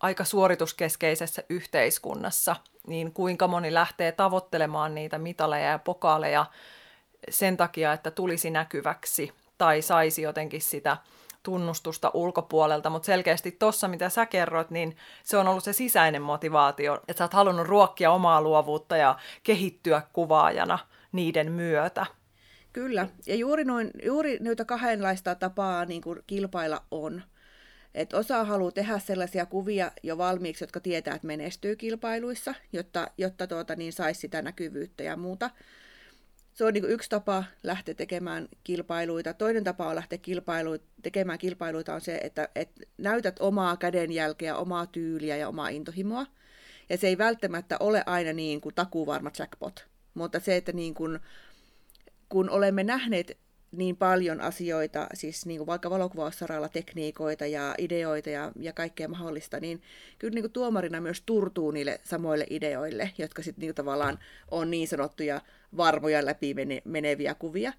aika 0.00 0.24
suorituskeskeisessä 0.24 1.42
yhteiskunnassa, 1.48 2.56
niin 2.86 3.12
kuinka 3.12 3.48
moni 3.48 3.74
lähtee 3.74 4.12
tavoittelemaan 4.12 4.94
niitä 4.94 5.18
mitaleja 5.18 5.70
ja 5.70 5.78
pokaaleja 5.78 6.46
sen 7.30 7.56
takia, 7.56 7.92
että 7.92 8.10
tulisi 8.10 8.50
näkyväksi 8.50 9.32
tai 9.58 9.82
saisi 9.82 10.22
jotenkin 10.22 10.62
sitä 10.62 10.96
tunnustusta 11.44 12.10
ulkopuolelta, 12.14 12.90
mutta 12.90 13.06
selkeästi 13.06 13.52
tuossa, 13.52 13.88
mitä 13.88 14.08
sä 14.08 14.26
kerroit, 14.26 14.70
niin 14.70 14.96
se 15.24 15.36
on 15.36 15.48
ollut 15.48 15.64
se 15.64 15.72
sisäinen 15.72 16.22
motivaatio, 16.22 16.94
että 16.94 17.18
sä 17.18 17.24
oot 17.24 17.34
halunnut 17.34 17.66
ruokkia 17.66 18.10
omaa 18.10 18.42
luovuutta 18.42 18.96
ja 18.96 19.18
kehittyä 19.42 20.02
kuvaajana 20.12 20.78
niiden 21.12 21.52
myötä. 21.52 22.06
Kyllä, 22.72 23.08
ja 23.26 23.34
juuri, 23.34 23.64
noin, 23.64 23.90
juuri 24.04 24.38
noita 24.40 24.64
kahdenlaista 24.64 25.34
tapaa 25.34 25.84
niin 25.84 26.02
kuin 26.02 26.18
kilpailla 26.26 26.82
on. 26.90 27.22
Et 27.94 28.12
osa 28.12 28.44
haluaa 28.44 28.72
tehdä 28.72 28.98
sellaisia 28.98 29.46
kuvia 29.46 29.90
jo 30.02 30.18
valmiiksi, 30.18 30.64
jotka 30.64 30.80
tietää, 30.80 31.14
että 31.14 31.26
menestyy 31.26 31.76
kilpailuissa, 31.76 32.54
jotta, 32.72 33.06
jotta 33.18 33.46
tuota, 33.46 33.76
niin 33.76 33.92
saisi 33.92 34.20
sitä 34.20 34.42
näkyvyyttä 34.42 35.02
ja 35.02 35.16
muuta 35.16 35.50
se 36.54 36.64
on 36.64 36.72
niin 36.72 36.90
yksi 36.90 37.10
tapa 37.10 37.44
lähteä 37.62 37.94
tekemään 37.94 38.48
kilpailuita. 38.64 39.34
Toinen 39.34 39.64
tapa 39.64 39.86
on 39.86 39.94
lähteä 39.94 40.18
kilpailu, 40.18 40.78
tekemään 41.02 41.38
kilpailuita 41.38 41.94
on 41.94 42.00
se, 42.00 42.20
että, 42.22 42.48
että 42.54 42.82
näytät 42.98 43.36
omaa 43.40 43.76
kädenjälkeä, 43.76 44.56
omaa 44.56 44.86
tyyliä 44.86 45.36
ja 45.36 45.48
omaa 45.48 45.68
intohimoa. 45.68 46.26
Ja 46.88 46.96
se 46.96 47.06
ei 47.06 47.18
välttämättä 47.18 47.76
ole 47.80 48.02
aina 48.06 48.32
niin 48.32 48.60
kuin 48.60 48.74
takuvarma 48.74 49.30
jackpot. 49.38 49.86
Mutta 50.14 50.40
se, 50.40 50.56
että 50.56 50.72
niin 50.72 50.94
kuin, 50.94 51.18
kun 52.28 52.50
olemme 52.50 52.84
nähneet 52.84 53.38
niin 53.78 53.96
paljon 53.96 54.40
asioita, 54.40 55.06
siis 55.14 55.46
niin 55.46 55.58
kuin 55.58 55.66
vaikka 55.66 55.90
valokuvaussaralla 55.90 56.68
tekniikoita 56.68 57.46
ja 57.46 57.74
ideoita 57.78 58.30
ja, 58.30 58.52
ja 58.60 58.72
kaikkea 58.72 59.08
mahdollista, 59.08 59.60
niin 59.60 59.82
kyllä 60.18 60.34
niin 60.34 60.42
kuin 60.42 60.52
tuomarina 60.52 61.00
myös 61.00 61.22
turtuu 61.26 61.70
niille 61.70 62.00
samoille 62.04 62.46
ideoille, 62.50 63.10
jotka 63.18 63.42
sitten 63.42 63.62
niin 63.62 63.74
tavallaan 63.74 64.18
on 64.50 64.70
niin 64.70 64.88
sanottuja 64.88 65.40
varmoja 65.76 66.26
läpi 66.26 66.54
meneviä 66.84 67.34
kuvia. 67.34 67.72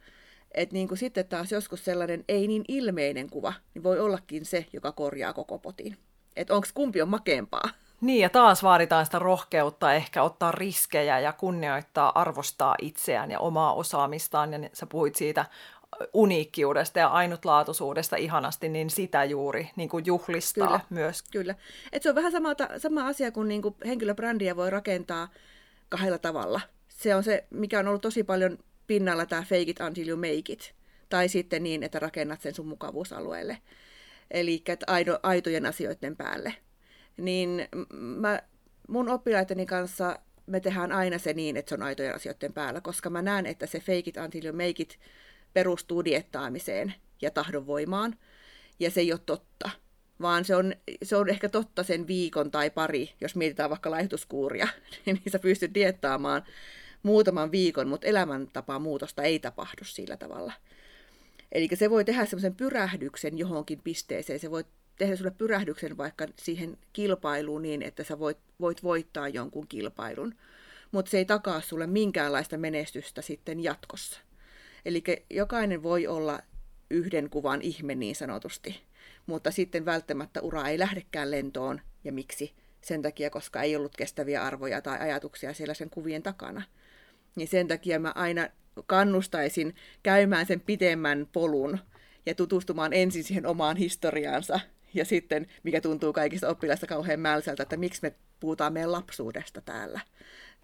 Et 0.51 0.71
niin 0.71 0.87
kuin 0.87 0.97
sitten 0.97 1.27
taas 1.27 1.51
joskus 1.51 1.85
sellainen 1.85 2.23
ei 2.27 2.47
niin 2.47 2.63
ilmeinen 2.67 3.29
kuva, 3.29 3.53
niin 3.73 3.83
voi 3.83 3.99
ollakin 3.99 4.45
se, 4.45 4.65
joka 4.73 4.91
korjaa 4.91 5.33
koko 5.33 5.59
potin. 5.59 5.97
Että 6.35 6.53
onko 6.55 6.67
kumpi 6.73 7.01
on 7.01 7.09
makeampaa? 7.09 7.69
Niin, 8.01 8.21
ja 8.21 8.29
taas 8.29 8.63
vaaditaan 8.63 9.05
sitä 9.05 9.19
rohkeutta 9.19 9.93
ehkä 9.93 10.23
ottaa 10.23 10.51
riskejä 10.51 11.19
ja 11.19 11.33
kunnioittaa, 11.33 12.19
arvostaa 12.19 12.75
itseään 12.81 13.31
ja 13.31 13.39
omaa 13.39 13.73
osaamistaan. 13.73 14.53
Ja 14.53 14.69
sä 14.73 14.85
puhuit 14.85 15.15
siitä 15.15 15.45
uniikkiudesta 16.13 16.99
ja 16.99 17.07
ainutlaatuisuudesta 17.07 18.15
ihanasti, 18.15 18.69
niin 18.69 18.89
sitä 18.89 19.23
juuri 19.23 19.69
niin 19.75 19.89
kuin 19.89 20.05
juhlistaa 20.05 20.67
kyllä, 20.67 20.79
myös. 20.89 21.23
Kyllä. 21.31 21.55
Et 21.91 22.03
se 22.03 22.09
on 22.09 22.15
vähän 22.15 22.31
sama, 22.31 22.49
sama 22.77 23.07
asia 23.07 23.31
kuin, 23.31 23.47
niin 23.47 23.61
kuin 23.61 23.75
henkilöbrändiä 23.85 24.55
voi 24.55 24.69
rakentaa 24.69 25.29
kahdella 25.89 26.17
tavalla. 26.17 26.61
Se 26.87 27.15
on 27.15 27.23
se, 27.23 27.47
mikä 27.49 27.79
on 27.79 27.87
ollut 27.87 28.01
tosi 28.01 28.23
paljon 28.23 28.57
pinnalla, 28.87 29.25
tämä 29.25 29.41
fake 29.41 29.61
it 29.61 29.79
until 29.79 30.07
you 30.07 30.17
make 30.17 30.53
it. 30.53 30.75
Tai 31.09 31.29
sitten 31.29 31.63
niin, 31.63 31.83
että 31.83 31.99
rakennat 31.99 32.41
sen 32.41 32.55
sun 32.55 32.67
mukavuusalueelle. 32.67 33.57
Eli 34.31 34.63
aito, 34.87 35.19
aitojen 35.23 35.65
asioiden 35.65 36.15
päälle. 36.15 36.53
Niin 37.17 37.67
mä, 37.89 38.41
mun 38.87 39.09
oppilaiteni 39.09 39.65
kanssa 39.65 40.19
me 40.45 40.59
tehdään 40.59 40.91
aina 40.91 41.17
se 41.17 41.33
niin, 41.33 41.57
että 41.57 41.69
se 41.69 41.75
on 41.75 41.83
aitojen 41.83 42.15
asioiden 42.15 42.53
päällä, 42.53 42.81
koska 42.81 43.09
mä 43.09 43.21
näen, 43.21 43.45
että 43.45 43.65
se 43.65 43.79
fake 43.79 44.03
it 44.05 44.17
until 44.17 44.45
you 44.45 44.53
make 44.53 44.75
it 44.77 44.99
perustuu 45.55 46.05
diettaamiseen 46.05 46.93
ja 47.21 47.31
tahdonvoimaan, 47.31 48.15
ja 48.79 48.91
se 48.91 49.01
ei 49.01 49.11
ole 49.11 49.21
totta, 49.25 49.69
vaan 50.21 50.45
se 50.45 50.55
on, 50.55 50.73
se 51.03 51.15
on 51.15 51.29
ehkä 51.29 51.49
totta 51.49 51.83
sen 51.83 52.07
viikon 52.07 52.51
tai 52.51 52.69
pari, 52.69 53.13
jos 53.21 53.35
mietitään 53.35 53.69
vaikka 53.69 53.91
laihtuskuuria, 53.91 54.67
niin 55.05 55.21
sä 55.31 55.39
pystyt 55.39 55.73
diettaamaan 55.73 56.43
muutaman 57.03 57.51
viikon, 57.51 57.87
mutta 57.87 58.07
elämäntapaa 58.07 58.79
muutosta 58.79 59.23
ei 59.23 59.39
tapahdu 59.39 59.83
sillä 59.83 60.17
tavalla. 60.17 60.53
Eli 61.51 61.69
se 61.73 61.89
voi 61.89 62.05
tehdä 62.05 62.25
semmoisen 62.25 62.55
pyrähdyksen 62.55 63.37
johonkin 63.37 63.81
pisteeseen, 63.83 64.39
se 64.39 64.51
voi 64.51 64.65
tehdä 64.97 65.15
sulle 65.15 65.31
pyrähdyksen 65.31 65.97
vaikka 65.97 66.27
siihen 66.39 66.77
kilpailuun 66.93 67.61
niin, 67.61 67.81
että 67.81 68.03
sä 68.03 68.19
voit, 68.19 68.37
voit 68.61 68.83
voittaa 68.83 69.27
jonkun 69.27 69.67
kilpailun, 69.67 70.35
mutta 70.91 71.11
se 71.11 71.17
ei 71.17 71.25
takaa 71.25 71.61
sulle 71.61 71.87
minkäänlaista 71.87 72.57
menestystä 72.57 73.21
sitten 73.21 73.63
jatkossa. 73.63 74.24
Eli 74.85 75.03
jokainen 75.29 75.83
voi 75.83 76.07
olla 76.07 76.39
yhden 76.89 77.29
kuvan 77.29 77.61
ihme 77.61 77.95
niin 77.95 78.15
sanotusti, 78.15 78.81
mutta 79.25 79.51
sitten 79.51 79.85
välttämättä 79.85 80.41
ura 80.41 80.67
ei 80.67 80.79
lähdekään 80.79 81.31
lentoon. 81.31 81.81
Ja 82.03 82.11
miksi? 82.11 82.53
Sen 82.81 83.01
takia, 83.01 83.29
koska 83.29 83.61
ei 83.61 83.75
ollut 83.75 83.97
kestäviä 83.97 84.43
arvoja 84.43 84.81
tai 84.81 84.99
ajatuksia 84.99 85.53
siellä 85.53 85.73
sen 85.73 85.89
kuvien 85.89 86.23
takana. 86.23 86.61
Niin 87.35 87.47
sen 87.47 87.67
takia 87.67 87.99
mä 87.99 88.11
aina 88.15 88.49
kannustaisin 88.85 89.75
käymään 90.03 90.45
sen 90.45 90.59
pitemmän 90.59 91.27
polun 91.31 91.79
ja 92.25 92.35
tutustumaan 92.35 92.93
ensin 92.93 93.23
siihen 93.23 93.45
omaan 93.45 93.77
historiaansa 93.77 94.59
ja 94.93 95.05
sitten, 95.05 95.47
mikä 95.63 95.81
tuntuu 95.81 96.13
kaikista 96.13 96.49
oppilaista 96.49 96.87
kauhean 96.87 97.19
mälsältä, 97.19 97.63
että 97.63 97.77
miksi 97.77 97.99
me 98.01 98.13
puhutaan 98.39 98.73
meidän 98.73 98.91
lapsuudesta 98.91 99.61
täällä. 99.61 99.99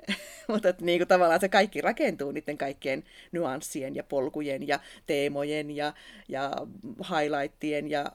Mutta 0.48 0.74
niin 0.82 1.00
kuin 1.00 1.08
tavallaan 1.08 1.40
se 1.40 1.50
kaikki 1.50 1.82
rakentuu 1.82 2.32
niiden 2.32 2.58
kaikkien 2.58 3.04
nyanssien 3.32 3.96
ja 3.96 4.04
polkujen 4.04 4.68
ja 4.68 4.80
teemojen 5.08 5.72
ja, 5.72 5.94
ja 6.30 6.52
highlightien 7.10 7.90
ja 7.90 8.12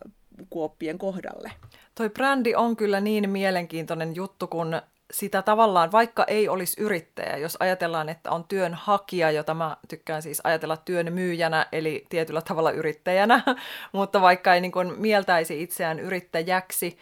kuoppien 0.51 0.99
kohdalle. 0.99 1.53
Toi 1.95 2.11
brändi 2.11 2.55
on 2.55 2.77
kyllä 2.77 3.01
niin 3.01 3.31
mielenkiintoinen 3.31 4.17
juttu, 4.17 4.47
kun 4.47 4.81
sitä 5.11 5.43
tavallaan, 5.43 5.93
vaikka 5.93 6.25
ei 6.25 6.49
olisi 6.49 6.81
yrittäjä, 6.81 7.37
jos 7.37 7.57
ajatellaan, 7.61 8.09
että 8.09 8.31
on 8.31 8.45
työnhakija, 8.45 9.31
jota 9.31 9.55
mä 9.55 9.77
tykkään 9.89 10.23
siis 10.23 10.41
ajatella 10.45 10.77
työn 10.77 11.13
myyjänä, 11.13 11.67
eli 11.73 12.07
tietyllä 12.09 12.43
tavalla 12.43 12.71
yrittäjänä, 12.71 13.43
mutta 13.93 14.21
vaikka 14.21 14.55
ei 14.55 14.61
niin 14.61 14.73
kuin 14.73 14.93
mieltäisi 15.01 15.63
itseään 15.63 16.01
yrittäjäksi, 16.01 16.99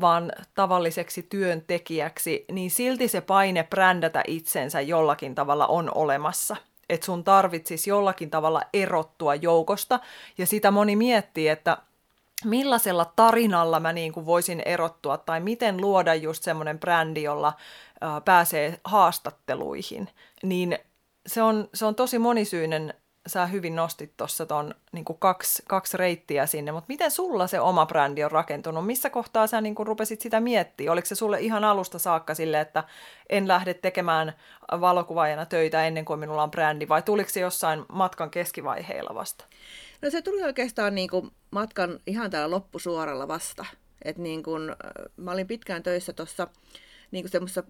vaan 0.00 0.32
tavalliseksi 0.54 1.22
työntekijäksi, 1.22 2.44
niin 2.52 2.70
silti 2.70 3.08
se 3.08 3.20
paine 3.20 3.62
brändätä 3.64 4.22
itsensä 4.26 4.80
jollakin 4.80 5.34
tavalla 5.34 5.66
on 5.66 5.90
olemassa. 5.94 6.56
Että 6.88 7.06
sun 7.06 7.24
tarvitsisi 7.24 7.90
jollakin 7.90 8.30
tavalla 8.30 8.62
erottua 8.72 9.34
joukosta, 9.34 10.00
ja 10.38 10.46
sitä 10.46 10.70
moni 10.70 10.96
miettii, 10.96 11.48
että 11.48 11.78
millaisella 12.44 13.12
tarinalla 13.16 13.80
mä 13.80 13.92
niin 13.92 14.12
kuin 14.12 14.26
voisin 14.26 14.62
erottua, 14.64 15.16
tai 15.16 15.40
miten 15.40 15.80
luoda 15.80 16.14
just 16.14 16.42
semmoinen 16.42 16.78
brändi, 16.78 17.22
jolla 17.22 17.52
pääsee 18.24 18.80
haastatteluihin, 18.84 20.08
niin 20.42 20.78
se 21.26 21.42
on, 21.42 21.68
se 21.74 21.86
on 21.86 21.94
tosi 21.94 22.18
monisyinen 22.18 22.94
sä 23.28 23.46
hyvin 23.46 23.76
nostit 23.76 24.16
tuossa 24.16 24.46
ton 24.46 24.74
niin 24.92 25.04
kaksi, 25.18 25.62
kaksi 25.68 25.96
reittiä 25.96 26.46
sinne, 26.46 26.72
mutta 26.72 26.88
miten 26.88 27.10
sulla 27.10 27.46
se 27.46 27.60
oma 27.60 27.86
brändi 27.86 28.24
on 28.24 28.30
rakentunut? 28.30 28.86
Missä 28.86 29.10
kohtaa 29.10 29.46
sä 29.46 29.60
niin 29.60 29.74
rupesit 29.78 30.20
sitä 30.20 30.40
miettimään? 30.40 30.92
Oliko 30.92 31.06
se 31.06 31.14
sulle 31.14 31.40
ihan 31.40 31.64
alusta 31.64 31.98
saakka 31.98 32.34
sille, 32.34 32.60
että 32.60 32.84
en 33.28 33.48
lähde 33.48 33.74
tekemään 33.74 34.32
valokuvaajana 34.80 35.46
töitä 35.46 35.86
ennen 35.86 36.04
kuin 36.04 36.20
minulla 36.20 36.42
on 36.42 36.50
brändi, 36.50 36.88
vai 36.88 37.02
tuliko 37.02 37.30
se 37.30 37.40
jossain 37.40 37.84
matkan 37.92 38.30
keskivaiheilla 38.30 39.14
vasta? 39.14 39.44
No 40.02 40.10
se 40.10 40.22
tuli 40.22 40.42
oikeastaan 40.42 40.94
niin 40.94 41.10
kuin 41.10 41.30
matkan 41.50 42.00
ihan 42.06 42.30
täällä 42.30 42.50
loppusuoralla 42.50 43.28
vasta. 43.28 43.64
Et 44.04 44.18
niin 44.18 44.42
kuin, 44.42 44.76
mä 45.16 45.30
olin 45.30 45.46
pitkään 45.46 45.82
töissä 45.82 46.12
tuossa 46.12 46.48
niin 47.10 47.24
kuin 47.24 47.30
semmoisessa 47.30 47.64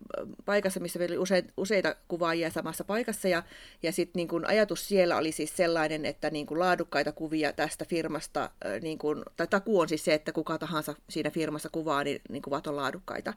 paikassa, 0.44 0.80
missä 0.80 0.98
meillä 0.98 1.12
oli 1.14 1.22
use, 1.22 1.44
useita 1.56 1.96
kuvaajia 2.08 2.50
samassa 2.50 2.84
paikassa. 2.84 3.28
Ja, 3.28 3.42
ja 3.82 3.92
sitten 3.92 4.20
niin 4.20 4.28
kuin 4.28 4.46
ajatus 4.46 4.88
siellä 4.88 5.16
oli 5.16 5.32
siis 5.32 5.56
sellainen, 5.56 6.06
että 6.06 6.30
niin 6.30 6.46
kuin 6.46 6.60
laadukkaita 6.60 7.12
kuvia 7.12 7.52
tästä 7.52 7.84
firmasta, 7.84 8.50
niin 8.82 8.98
kuin, 8.98 9.22
tai 9.36 9.46
takuu 9.46 9.80
on 9.80 9.88
siis 9.88 10.04
se, 10.04 10.14
että 10.14 10.32
kuka 10.32 10.58
tahansa 10.58 10.94
siinä 11.10 11.30
firmassa 11.30 11.68
kuvaa, 11.72 12.04
niin, 12.04 12.20
niin 12.28 12.42
kuvat 12.42 12.66
on 12.66 12.76
laadukkaita. 12.76 13.34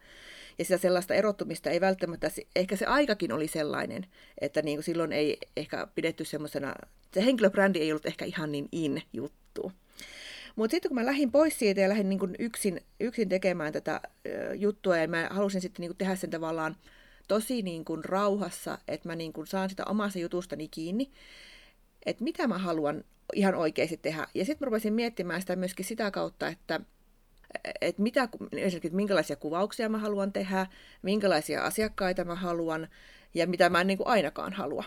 Ja 0.60 0.66
sitä 0.66 0.78
sellaista 0.78 1.14
erottumista 1.14 1.70
ei 1.70 1.82
välttämättä, 1.82 2.32
ehkä 2.56 2.76
se 2.76 2.86
aikakin 2.86 3.32
oli 3.32 3.48
sellainen, 3.48 4.06
että 4.42 4.62
niin 4.62 4.78
kuin 4.78 4.84
silloin 4.84 5.12
ei 5.12 5.38
ehkä 5.58 5.88
pidetty 5.96 6.26
semmoisena, 6.26 6.76
se 7.14 7.26
henkilöbrändi 7.26 7.80
ei 7.80 7.92
ollut 7.92 8.06
ehkä 8.06 8.26
ihan 8.26 8.52
niin 8.52 8.70
in 8.72 9.02
juttu. 9.14 9.72
Mutta 10.56 10.72
sitten 10.72 10.90
kun 10.90 10.96
mä 10.96 11.06
lähdin 11.06 11.32
pois 11.32 11.60
siitä 11.60 11.82
ja 11.82 11.90
lähdin 11.90 12.10
niin 12.10 12.20
kuin 12.20 12.36
yksin, 12.40 12.82
yksin 13.00 13.30
tekemään 13.30 13.74
tätä 13.74 14.02
juttua 14.56 14.98
ja 14.98 15.08
mä 15.08 15.28
halusin 15.32 15.62
sitten 15.62 15.84
niin 15.84 15.90
kuin 15.90 15.98
tehdä 15.98 16.16
sen 16.16 16.30
tavallaan 16.30 16.76
tosi 17.28 17.62
niin 17.62 17.86
kuin 17.86 18.06
rauhassa, 18.06 18.78
että 18.88 19.10
mä 19.10 19.16
niin 19.16 19.34
kuin 19.34 19.48
saan 19.48 19.70
sitä 19.70 19.86
omasta 19.86 20.20
jutustani 20.20 20.68
kiinni, 20.68 21.12
että 22.06 22.24
mitä 22.24 22.48
mä 22.48 22.58
haluan 22.58 23.04
ihan 23.34 23.56
oikeasti 23.56 23.98
tehdä. 23.98 24.28
Ja 24.34 24.46
sitten 24.46 24.66
mä 24.66 24.66
rupesin 24.66 24.94
miettimään 24.94 25.42
sitä 25.42 25.56
myöskin 25.56 25.86
sitä 25.86 26.12
kautta, 26.12 26.48
että 26.48 26.80
että 27.82 28.02
mitä, 28.02 28.30
esimerkiksi 28.52 28.96
minkälaisia 28.96 29.36
kuvauksia 29.36 29.90
mä 29.90 29.98
haluan 29.98 30.34
tehdä, 30.34 30.68
minkälaisia 31.02 31.64
asiakkaita 31.64 32.26
mä 32.26 32.36
haluan 32.36 32.88
ja 33.34 33.48
mitä 33.48 33.70
mä 33.70 33.82
en 33.82 33.88
niin 33.88 33.98
kuin 33.98 34.08
ainakaan 34.08 34.54
halua. 34.54 34.84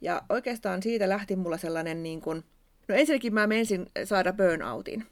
Ja 0.00 0.22
oikeastaan 0.28 0.82
siitä 0.82 1.08
lähti 1.08 1.36
mulla 1.36 1.58
sellainen 1.58 2.02
niin 2.02 2.20
kuin, 2.20 2.44
No 2.88 2.94
ensinnäkin 2.94 3.34
mä 3.34 3.46
mensin 3.46 3.86
saada 4.04 4.32
burnoutin. 4.32 5.06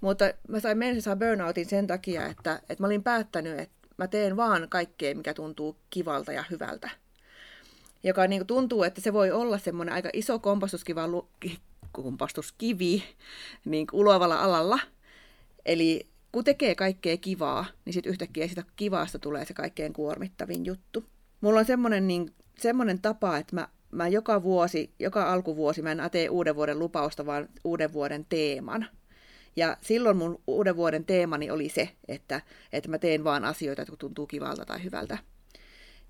Mutta 0.00 0.24
mä 0.48 0.60
sain 0.60 0.78
mensin 0.78 1.02
saada 1.02 1.26
burnoutin 1.26 1.66
sen 1.66 1.86
takia, 1.86 2.26
että, 2.26 2.60
että 2.68 2.82
mä 2.82 2.86
olin 2.86 3.02
päättänyt, 3.02 3.58
että 3.58 3.76
mä 3.98 4.08
teen 4.08 4.36
vaan 4.36 4.68
kaikkea, 4.68 5.14
mikä 5.14 5.34
tuntuu 5.34 5.76
kivalta 5.90 6.32
ja 6.32 6.44
hyvältä. 6.50 6.90
Joka 8.02 8.26
niin 8.26 8.40
kuin 8.40 8.46
tuntuu, 8.46 8.82
että 8.82 9.00
se 9.00 9.12
voi 9.12 9.30
olla 9.30 9.58
semmoinen 9.58 9.94
aika 9.94 10.10
iso 10.12 10.40
kompastuskivi 11.92 13.04
niin 13.64 13.86
kuin 13.86 14.00
ulovalla 14.00 14.40
alalla. 14.40 14.78
Eli 15.66 16.06
kun 16.32 16.44
tekee 16.44 16.74
kaikkea 16.74 17.16
kivaa, 17.16 17.66
niin 17.84 17.92
sitten 17.92 18.10
yhtäkkiä 18.10 18.48
sitä 18.48 18.64
kivasta 18.76 19.18
tulee 19.18 19.44
se 19.44 19.54
kaikkein 19.54 19.92
kuormittavin 19.92 20.66
juttu. 20.66 21.04
Mulla 21.40 21.60
on 21.60 21.66
semmoinen, 21.66 22.08
niin, 22.08 22.34
semmoinen 22.58 23.00
tapa, 23.00 23.36
että 23.36 23.54
mä 23.54 23.68
mä 23.90 24.08
joka 24.08 24.42
vuosi, 24.42 24.94
joka 24.98 25.32
alkuvuosi 25.32 25.82
mä 25.82 25.92
en 25.92 25.98
tee 26.12 26.28
uuden 26.28 26.56
vuoden 26.56 26.78
lupausta, 26.78 27.26
vaan 27.26 27.48
uuden 27.64 27.92
vuoden 27.92 28.26
teeman. 28.28 28.86
Ja 29.56 29.76
silloin 29.80 30.16
mun 30.16 30.42
uuden 30.46 30.76
vuoden 30.76 31.04
teemani 31.04 31.50
oli 31.50 31.68
se, 31.68 31.88
että, 32.08 32.40
että 32.72 32.88
mä 32.88 32.98
teen 32.98 33.24
vaan 33.24 33.44
asioita, 33.44 33.82
jotka 33.82 33.96
tuntuu 33.96 34.26
kivalta 34.26 34.64
tai 34.64 34.84
hyvältä. 34.84 35.18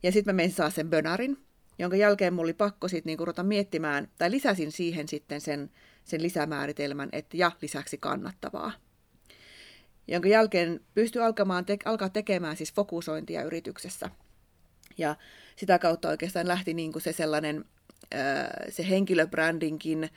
Ja 0.03 0.13
sitten 0.13 0.35
mä 0.35 0.37
menin 0.37 0.53
saa 0.53 0.71
sen 0.71 0.91
bönarin, 0.91 1.39
jonka 1.79 1.97
jälkeen 1.97 2.35
mulla 2.35 2.47
oli 2.47 2.53
pakko 2.53 2.89
sitten 2.89 3.11
niinku 3.11 3.25
ruveta 3.25 3.43
miettimään, 3.43 4.09
tai 4.19 4.31
lisäsin 4.31 4.73
siihen 4.73 5.09
sitten 5.09 5.41
sen, 5.41 5.71
sen 6.05 6.23
lisämääritelmän, 6.23 7.09
että 7.13 7.37
ja 7.37 7.53
lisäksi 7.63 7.99
kannattavaa. 7.99 8.73
Jonka 10.09 10.29
jälkeen 10.29 10.81
pystyi 10.95 11.23
alkamaan 11.23 11.65
te- 11.65 11.79
alkaa 11.85 12.09
tekemään 12.09 12.57
siis 12.57 12.73
fokusointia 12.73 13.43
yrityksessä. 13.43 14.11
Ja 14.99 15.17
sitä 15.57 15.79
kautta 15.79 16.09
oikeastaan 16.09 16.49
lähti 16.49 16.75
niin 16.75 16.93
kuin 16.93 17.03
se 17.03 17.13
sellainen 17.13 17.65
se 18.69 18.89
henkilöbrändinkin 18.89 20.11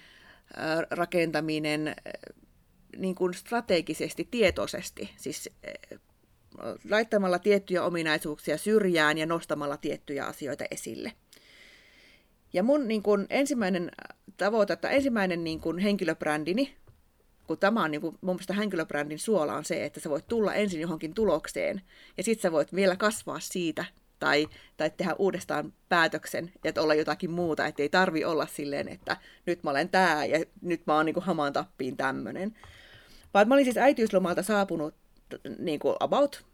rakentaminen 0.92 1.96
niin 2.98 3.16
kuin 3.16 3.34
strategisesti, 3.34 4.28
tietoisesti, 4.32 5.10
siis 5.18 5.50
laittamalla 6.90 7.40
tiettyjä 7.40 7.84
ominaisuuksia 7.84 8.58
syrjään 8.58 9.18
ja 9.18 9.26
nostamalla 9.26 9.78
tiettyjä 9.78 10.26
asioita 10.26 10.66
esille. 10.72 11.14
Ja 12.54 12.64
mun 12.64 12.88
niin 12.88 13.04
kuin, 13.04 13.26
ensimmäinen 13.30 13.92
tavoite, 14.38 14.74
että 14.74 14.90
ensimmäinen 14.90 15.44
niin 15.44 15.60
kuin, 15.60 15.80
henkilöbrändini, 15.80 16.76
kun 17.48 17.58
tämä 17.58 17.84
on 17.84 17.92
niin 17.92 18.02
kuin, 18.02 18.18
mun 18.22 18.36
mielestä 18.36 18.54
henkilöbrändin 18.54 19.20
suola 19.20 19.54
on 19.54 19.66
se, 19.66 19.86
että 19.86 20.00
sä 20.00 20.10
voit 20.10 20.28
tulla 20.28 20.54
ensin 20.54 20.82
johonkin 20.82 21.14
tulokseen 21.14 21.82
ja 22.18 22.24
sitten 22.24 22.42
sä 22.42 22.52
voit 22.52 22.76
vielä 22.76 22.96
kasvaa 22.96 23.40
siitä 23.40 23.86
tai, 24.20 24.48
tai 24.78 24.92
tehdä 24.98 25.16
uudestaan 25.20 25.74
päätöksen, 25.90 26.52
että 26.64 26.82
olla 26.82 26.96
jotakin 26.96 27.32
muuta, 27.32 27.66
että 27.66 27.84
ei 27.84 27.90
tarvi 27.90 28.26
olla 28.26 28.48
silleen, 28.48 28.88
että 28.88 29.18
nyt 29.46 29.64
mä 29.64 29.70
olen 29.70 29.90
tää 29.90 30.26
ja 30.26 30.46
nyt 30.62 30.82
mä 30.88 30.96
oon 30.96 31.06
niin 31.06 31.14
kuin 31.14 31.24
hamaan 31.24 31.54
tappiin 31.54 31.98
tämmönen. 31.98 32.56
Vaan 33.34 33.48
mä 33.48 33.54
olin 33.54 33.66
siis 33.66 33.78
äitiyslomalta 33.78 34.44
saapunut, 34.44 34.96
niin 35.60 35.80
kuin 35.80 35.96
about, 36.00 36.46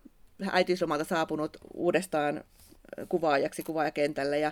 äitiyslomalta 0.51 1.03
saapunut 1.03 1.57
uudestaan 1.73 2.43
kuvaajaksi 3.09 3.63
kuvaajakentälle 3.63 4.39
ja 4.39 4.51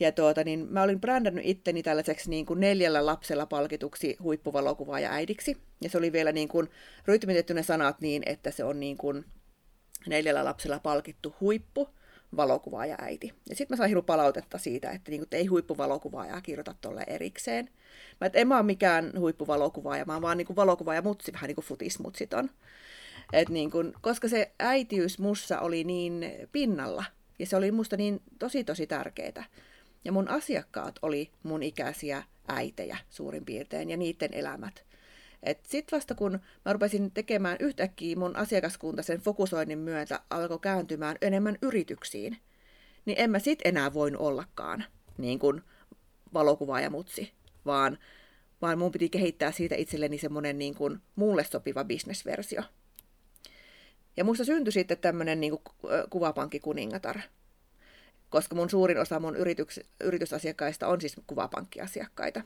ja 0.00 0.12
tuota, 0.12 0.44
niin 0.44 0.66
mä 0.70 0.82
olin 0.82 1.00
brändännyt 1.00 1.44
itteni 1.46 1.82
tällaiseksi 1.82 2.30
niin 2.30 2.46
kuin 2.46 2.60
neljällä 2.60 3.06
lapsella 3.06 3.46
palkituksi 3.46 4.16
huippuvalokuvaaja 4.22 5.12
äidiksi. 5.12 5.56
Ja 5.82 5.90
se 5.90 5.98
oli 5.98 6.12
vielä 6.12 6.32
niin 6.32 6.48
kuin 6.48 6.68
rytmitetty 7.06 7.54
ne 7.54 7.62
sanat 7.62 8.00
niin, 8.00 8.22
että 8.26 8.50
se 8.50 8.64
on 8.64 8.80
niin 8.80 8.96
kuin 8.96 9.24
neljällä 10.06 10.44
lapsella 10.44 10.78
palkittu 10.78 11.34
huippu 11.40 11.88
valokuvaaja 12.36 12.96
äiti. 13.00 13.32
Ja 13.48 13.56
sitten 13.56 13.74
mä 13.74 13.76
sain 13.76 13.88
hirveän 13.88 14.04
palautetta 14.04 14.58
siitä, 14.58 14.90
että 14.90 15.10
niinku, 15.10 15.26
ei 15.32 15.46
huippuvalokuvaajaa 15.46 16.40
kirjoita 16.40 16.74
tuolle 16.80 17.04
erikseen. 17.06 17.70
Mä 18.20 18.26
et 18.26 18.36
en 18.36 18.48
mä 18.48 18.56
ole 18.56 18.62
mikään 18.62 19.12
huippuvalokuvaaja, 19.18 20.04
mä 20.04 20.12
oon 20.12 20.22
vaan 20.22 20.36
niinku 20.36 20.56
valokuvaaja 20.56 21.02
mutsi, 21.02 21.32
vähän 21.32 21.48
niin 21.48 21.54
kuin 21.54 21.64
futismutsit 21.64 22.34
on. 22.34 22.50
Et 23.32 23.48
niinku, 23.48 23.78
koska 24.00 24.28
se 24.28 24.52
äitiys 24.58 25.18
mussa 25.18 25.60
oli 25.60 25.84
niin 25.84 26.24
pinnalla, 26.52 27.04
ja 27.38 27.46
se 27.46 27.56
oli 27.56 27.72
musta 27.72 27.96
niin 27.96 28.22
tosi 28.38 28.64
tosi 28.64 28.86
tärkeää. 28.86 29.44
Ja 30.04 30.12
mun 30.12 30.28
asiakkaat 30.28 30.98
oli 31.02 31.30
mun 31.42 31.62
ikäisiä 31.62 32.22
äitejä 32.48 32.98
suurin 33.10 33.44
piirtein, 33.44 33.90
ja 33.90 33.96
niiden 33.96 34.34
elämät. 34.34 34.89
Sitten 35.62 35.96
vasta 35.96 36.14
kun 36.14 36.40
mä 36.64 36.72
rupesin 36.72 37.10
tekemään 37.10 37.56
yhtäkkiä 37.60 38.16
mun 38.16 38.36
asiakaskunta 38.36 39.02
sen 39.02 39.20
fokusoinnin 39.20 39.78
myötä 39.78 40.20
alkoi 40.30 40.58
kääntymään 40.58 41.16
enemmän 41.22 41.58
yrityksiin, 41.62 42.36
niin 43.04 43.18
en 43.20 43.30
mä 43.30 43.38
sit 43.38 43.58
enää 43.64 43.94
voin 43.94 44.16
ollakaan 44.16 44.84
niin 45.18 45.38
kuin 45.38 45.62
valokuvaaja 46.34 46.90
mutsi, 46.90 47.32
vaan, 47.66 47.98
vaan 48.62 48.78
mun 48.78 48.92
piti 48.92 49.08
kehittää 49.08 49.52
siitä 49.52 49.74
itselleni 49.74 50.18
semmoinen 50.18 50.58
niin 50.58 50.74
kuin 50.74 51.00
mulle 51.16 51.44
sopiva 51.44 51.84
bisnesversio. 51.84 52.62
Ja 54.16 54.24
musta 54.24 54.44
syntyi 54.44 54.72
sitten 54.72 54.98
tämmöinen 54.98 55.40
niin 55.40 55.50
kuin 55.50 55.92
kuvapankkikuningatar, 56.10 57.20
koska 58.30 58.54
mun 58.56 58.70
suurin 58.70 58.98
osa 58.98 59.20
mun 59.20 59.36
yrityks, 59.36 59.80
yritysasiakkaista 60.04 60.88
on 60.88 61.00
siis 61.00 61.16
kuvapankkiasiakkaita. 61.26 62.42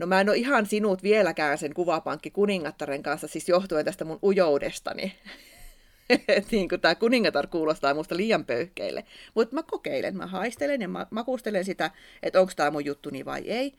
No 0.00 0.06
mä 0.06 0.20
en 0.20 0.28
ole 0.28 0.36
ihan 0.36 0.66
sinut 0.66 1.02
vieläkään 1.02 1.58
sen 1.58 1.74
kuvapankki 1.74 2.30
kuningattaren 2.30 3.02
kanssa, 3.02 3.28
siis 3.28 3.48
johtuen 3.48 3.84
tästä 3.84 4.04
mun 4.04 4.18
ujoudestani. 4.22 5.14
niin 6.50 6.68
tämä 6.80 6.94
kuningatar 6.94 7.46
kuulostaa 7.46 7.94
musta 7.94 8.16
liian 8.16 8.44
pöyhkeille. 8.44 9.04
Mutta 9.34 9.54
mä 9.54 9.62
kokeilen, 9.62 10.16
mä 10.16 10.26
haistelen 10.26 10.80
ja 10.80 10.88
mä 10.88 11.06
makustelen 11.10 11.64
sitä, 11.64 11.90
että 12.22 12.40
onko 12.40 12.52
tämä 12.56 12.70
mun 12.70 12.84
juttuni 12.84 13.24
vai 13.24 13.40
ei. 13.40 13.72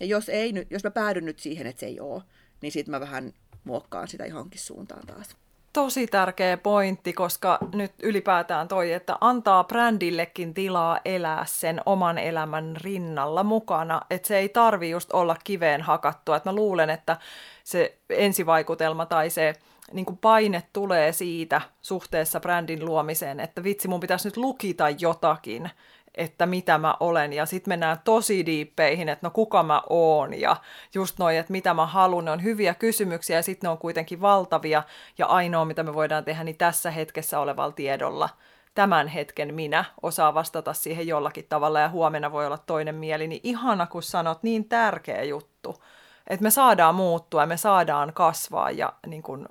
Ja 0.00 0.06
jos, 0.06 0.28
ei, 0.28 0.52
jos 0.70 0.84
mä 0.84 0.90
päädyn 0.90 1.24
nyt 1.24 1.38
siihen, 1.38 1.66
että 1.66 1.80
se 1.80 1.86
ei 1.86 2.00
ole, 2.00 2.22
niin 2.60 2.72
sitten 2.72 2.90
mä 2.90 3.00
vähän 3.00 3.32
muokkaan 3.64 4.08
sitä 4.08 4.26
johonkin 4.26 4.60
suuntaan 4.60 5.06
taas 5.06 5.36
tosi 5.74 6.06
tärkeä 6.06 6.56
pointti, 6.56 7.12
koska 7.12 7.58
nyt 7.74 7.92
ylipäätään 8.02 8.68
toi, 8.68 8.92
että 8.92 9.16
antaa 9.20 9.64
brändillekin 9.64 10.54
tilaa 10.54 11.00
elää 11.04 11.44
sen 11.46 11.80
oman 11.86 12.18
elämän 12.18 12.76
rinnalla 12.76 13.44
mukana, 13.44 14.00
että 14.10 14.28
se 14.28 14.38
ei 14.38 14.48
tarvi 14.48 14.90
just 14.90 15.12
olla 15.12 15.36
kiveen 15.44 15.82
hakattua. 15.82 16.36
Että 16.36 16.50
mä 16.50 16.54
luulen, 16.56 16.90
että 16.90 17.16
se 17.64 17.98
ensivaikutelma 18.10 19.06
tai 19.06 19.30
se 19.30 19.54
niin 19.92 20.06
kuin 20.06 20.18
paine 20.18 20.62
tulee 20.72 21.12
siitä 21.12 21.60
suhteessa 21.82 22.40
brändin 22.40 22.84
luomiseen, 22.84 23.40
että 23.40 23.64
vitsi, 23.64 23.88
mun 23.88 24.00
pitäisi 24.00 24.28
nyt 24.28 24.36
lukita 24.36 24.90
jotakin, 24.90 25.70
että 26.14 26.46
mitä 26.46 26.78
mä 26.78 26.96
olen, 27.00 27.32
ja 27.32 27.46
sitten 27.46 27.70
mennään 27.70 27.98
tosi 28.04 28.46
diippeihin, 28.46 29.08
että 29.08 29.26
no 29.26 29.30
kuka 29.30 29.62
mä 29.62 29.82
oon, 29.88 30.40
ja 30.40 30.56
just 30.94 31.18
noin, 31.18 31.36
että 31.36 31.52
mitä 31.52 31.74
mä 31.74 31.86
haluan, 31.86 32.24
ne 32.24 32.30
on 32.30 32.42
hyviä 32.42 32.74
kysymyksiä, 32.74 33.36
ja 33.36 33.42
sitten 33.42 33.68
ne 33.68 33.72
on 33.72 33.78
kuitenkin 33.78 34.20
valtavia, 34.20 34.82
ja 35.18 35.26
ainoa, 35.26 35.64
mitä 35.64 35.82
me 35.82 35.94
voidaan 35.94 36.24
tehdä, 36.24 36.44
niin 36.44 36.56
tässä 36.56 36.90
hetkessä 36.90 37.40
olevalla 37.40 37.72
tiedolla. 37.72 38.28
Tämän 38.74 39.08
hetken 39.08 39.54
minä 39.54 39.84
osaa 40.02 40.34
vastata 40.34 40.72
siihen 40.72 41.06
jollakin 41.06 41.46
tavalla 41.48 41.80
ja 41.80 41.88
huomenna 41.88 42.32
voi 42.32 42.46
olla 42.46 42.58
toinen 42.58 42.94
mieli, 42.94 43.28
niin 43.28 43.40
ihana 43.42 43.86
kun 43.86 44.02
sanot 44.02 44.42
niin 44.42 44.68
tärkeä 44.68 45.22
juttu, 45.22 45.82
että 46.26 46.42
me 46.42 46.50
saadaan 46.50 46.94
muuttua 46.94 47.40
ja 47.40 47.46
me 47.46 47.56
saadaan 47.56 48.12
kasvaa 48.12 48.70
ja 48.70 48.92
niin 49.06 49.22
kuin, 49.22 49.48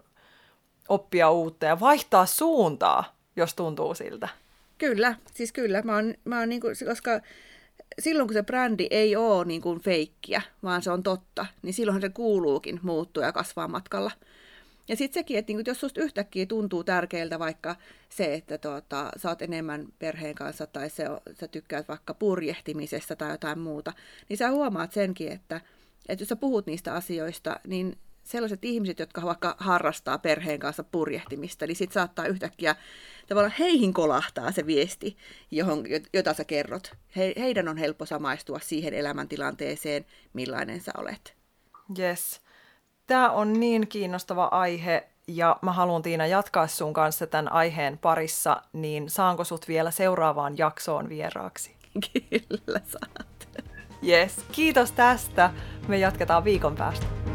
oppia 0.90 1.30
uutta 1.30 1.66
ja 1.66 1.80
vaihtaa 1.80 2.26
suuntaa, 2.26 3.04
jos 3.36 3.54
tuntuu 3.54 3.94
siltä. 3.96 4.30
Kyllä, 4.78 5.16
siis 5.34 5.52
kyllä. 5.52 5.82
Mä 5.82 5.96
oon, 5.96 6.14
mä 6.26 6.40
oon 6.40 6.50
niin 6.50 6.62
kuin, 6.62 6.76
koska 6.88 7.22
silloin 8.00 8.28
kun 8.28 8.34
se 8.34 8.44
brändi 8.44 8.88
ei 8.90 9.16
ole 9.16 9.46
niin 9.46 9.62
kuin 9.62 9.80
feikkiä, 9.80 10.42
vaan 10.64 10.82
se 10.82 10.92
on 10.92 11.04
totta, 11.04 11.46
niin 11.62 11.74
silloin 11.74 12.02
se 12.02 12.10
kuuluukin 12.10 12.80
muuttua 12.84 13.24
ja 13.24 13.32
kasvaa 13.32 13.68
matkalla. 13.68 14.12
Ja 14.88 14.96
sitten 14.96 15.14
sekin, 15.14 15.38
että 15.38 15.50
niinku, 15.50 15.70
jos 15.70 15.80
susta 15.80 16.02
yhtäkkiä 16.02 16.46
tuntuu 16.46 16.84
tärkeältä 16.84 17.40
vaikka 17.40 17.76
se, 18.10 18.34
että 18.34 18.58
tuota, 18.58 19.12
sä 19.18 19.30
oot 19.30 19.42
enemmän 19.42 19.88
perheen 20.00 20.36
kanssa 20.36 20.68
tai 20.68 20.90
se, 20.90 21.06
sä 21.40 21.48
tykkäät 21.48 21.88
vaikka 21.88 22.14
purjehtimisesta 22.14 23.16
tai 23.16 23.32
jotain 23.32 23.60
muuta, 23.60 23.94
niin 24.30 24.38
sä 24.38 24.52
huomaat 24.52 24.92
senkin, 24.92 25.32
että, 25.32 25.62
että 26.10 26.22
jos 26.22 26.30
sä 26.30 26.36
puhut 26.36 26.66
niistä 26.66 26.94
asioista, 26.94 27.60
niin 27.68 27.98
sellaiset 28.24 28.66
ihmiset, 28.66 29.00
jotka 29.00 29.22
vaikka 29.22 29.56
harrastaa 29.60 30.18
perheen 30.18 30.60
kanssa 30.60 30.84
purjehtimista, 30.84 31.68
niin 31.68 31.76
sitten 31.76 31.94
saattaa 31.94 32.26
yhtäkkiä 32.26 32.76
tavallaan 33.28 33.56
heihin 33.60 33.94
kolahtaa 33.94 34.52
se 34.52 34.66
viesti, 34.66 35.18
johon, 35.52 35.84
jota 36.14 36.34
sä 36.34 36.44
kerrot. 36.46 36.94
He, 37.16 37.34
heidän 37.38 37.68
on 37.68 37.78
helppo 37.78 38.06
samaistua 38.06 38.60
siihen 38.60 38.94
elämäntilanteeseen, 38.94 40.06
millainen 40.34 40.82
sä 40.82 40.92
olet. 40.98 41.36
Yes. 42.00 42.42
Tämä 43.08 43.32
on 43.32 43.60
niin 43.60 43.88
kiinnostava 43.88 44.46
aihe 44.46 45.08
ja 45.28 45.58
mä 45.62 45.72
haluan 45.72 46.02
Tiina 46.02 46.28
jatkaa 46.28 46.68
sun 46.68 46.94
kanssa 46.94 47.28
tämän 47.28 47.52
aiheen 47.52 47.98
parissa, 47.98 48.62
niin 48.74 49.10
saanko 49.10 49.44
sut 49.44 49.68
vielä 49.68 49.92
seuraavaan 49.92 50.58
jaksoon 50.58 51.10
vieraaksi? 51.10 51.76
Kyllä 52.30 52.82
saat. 52.86 53.64
Yes, 54.08 54.46
kiitos 54.52 54.92
tästä. 54.92 55.54
Me 55.88 55.98
jatketaan 55.98 56.44
viikon 56.44 56.76
päästä. 56.76 57.33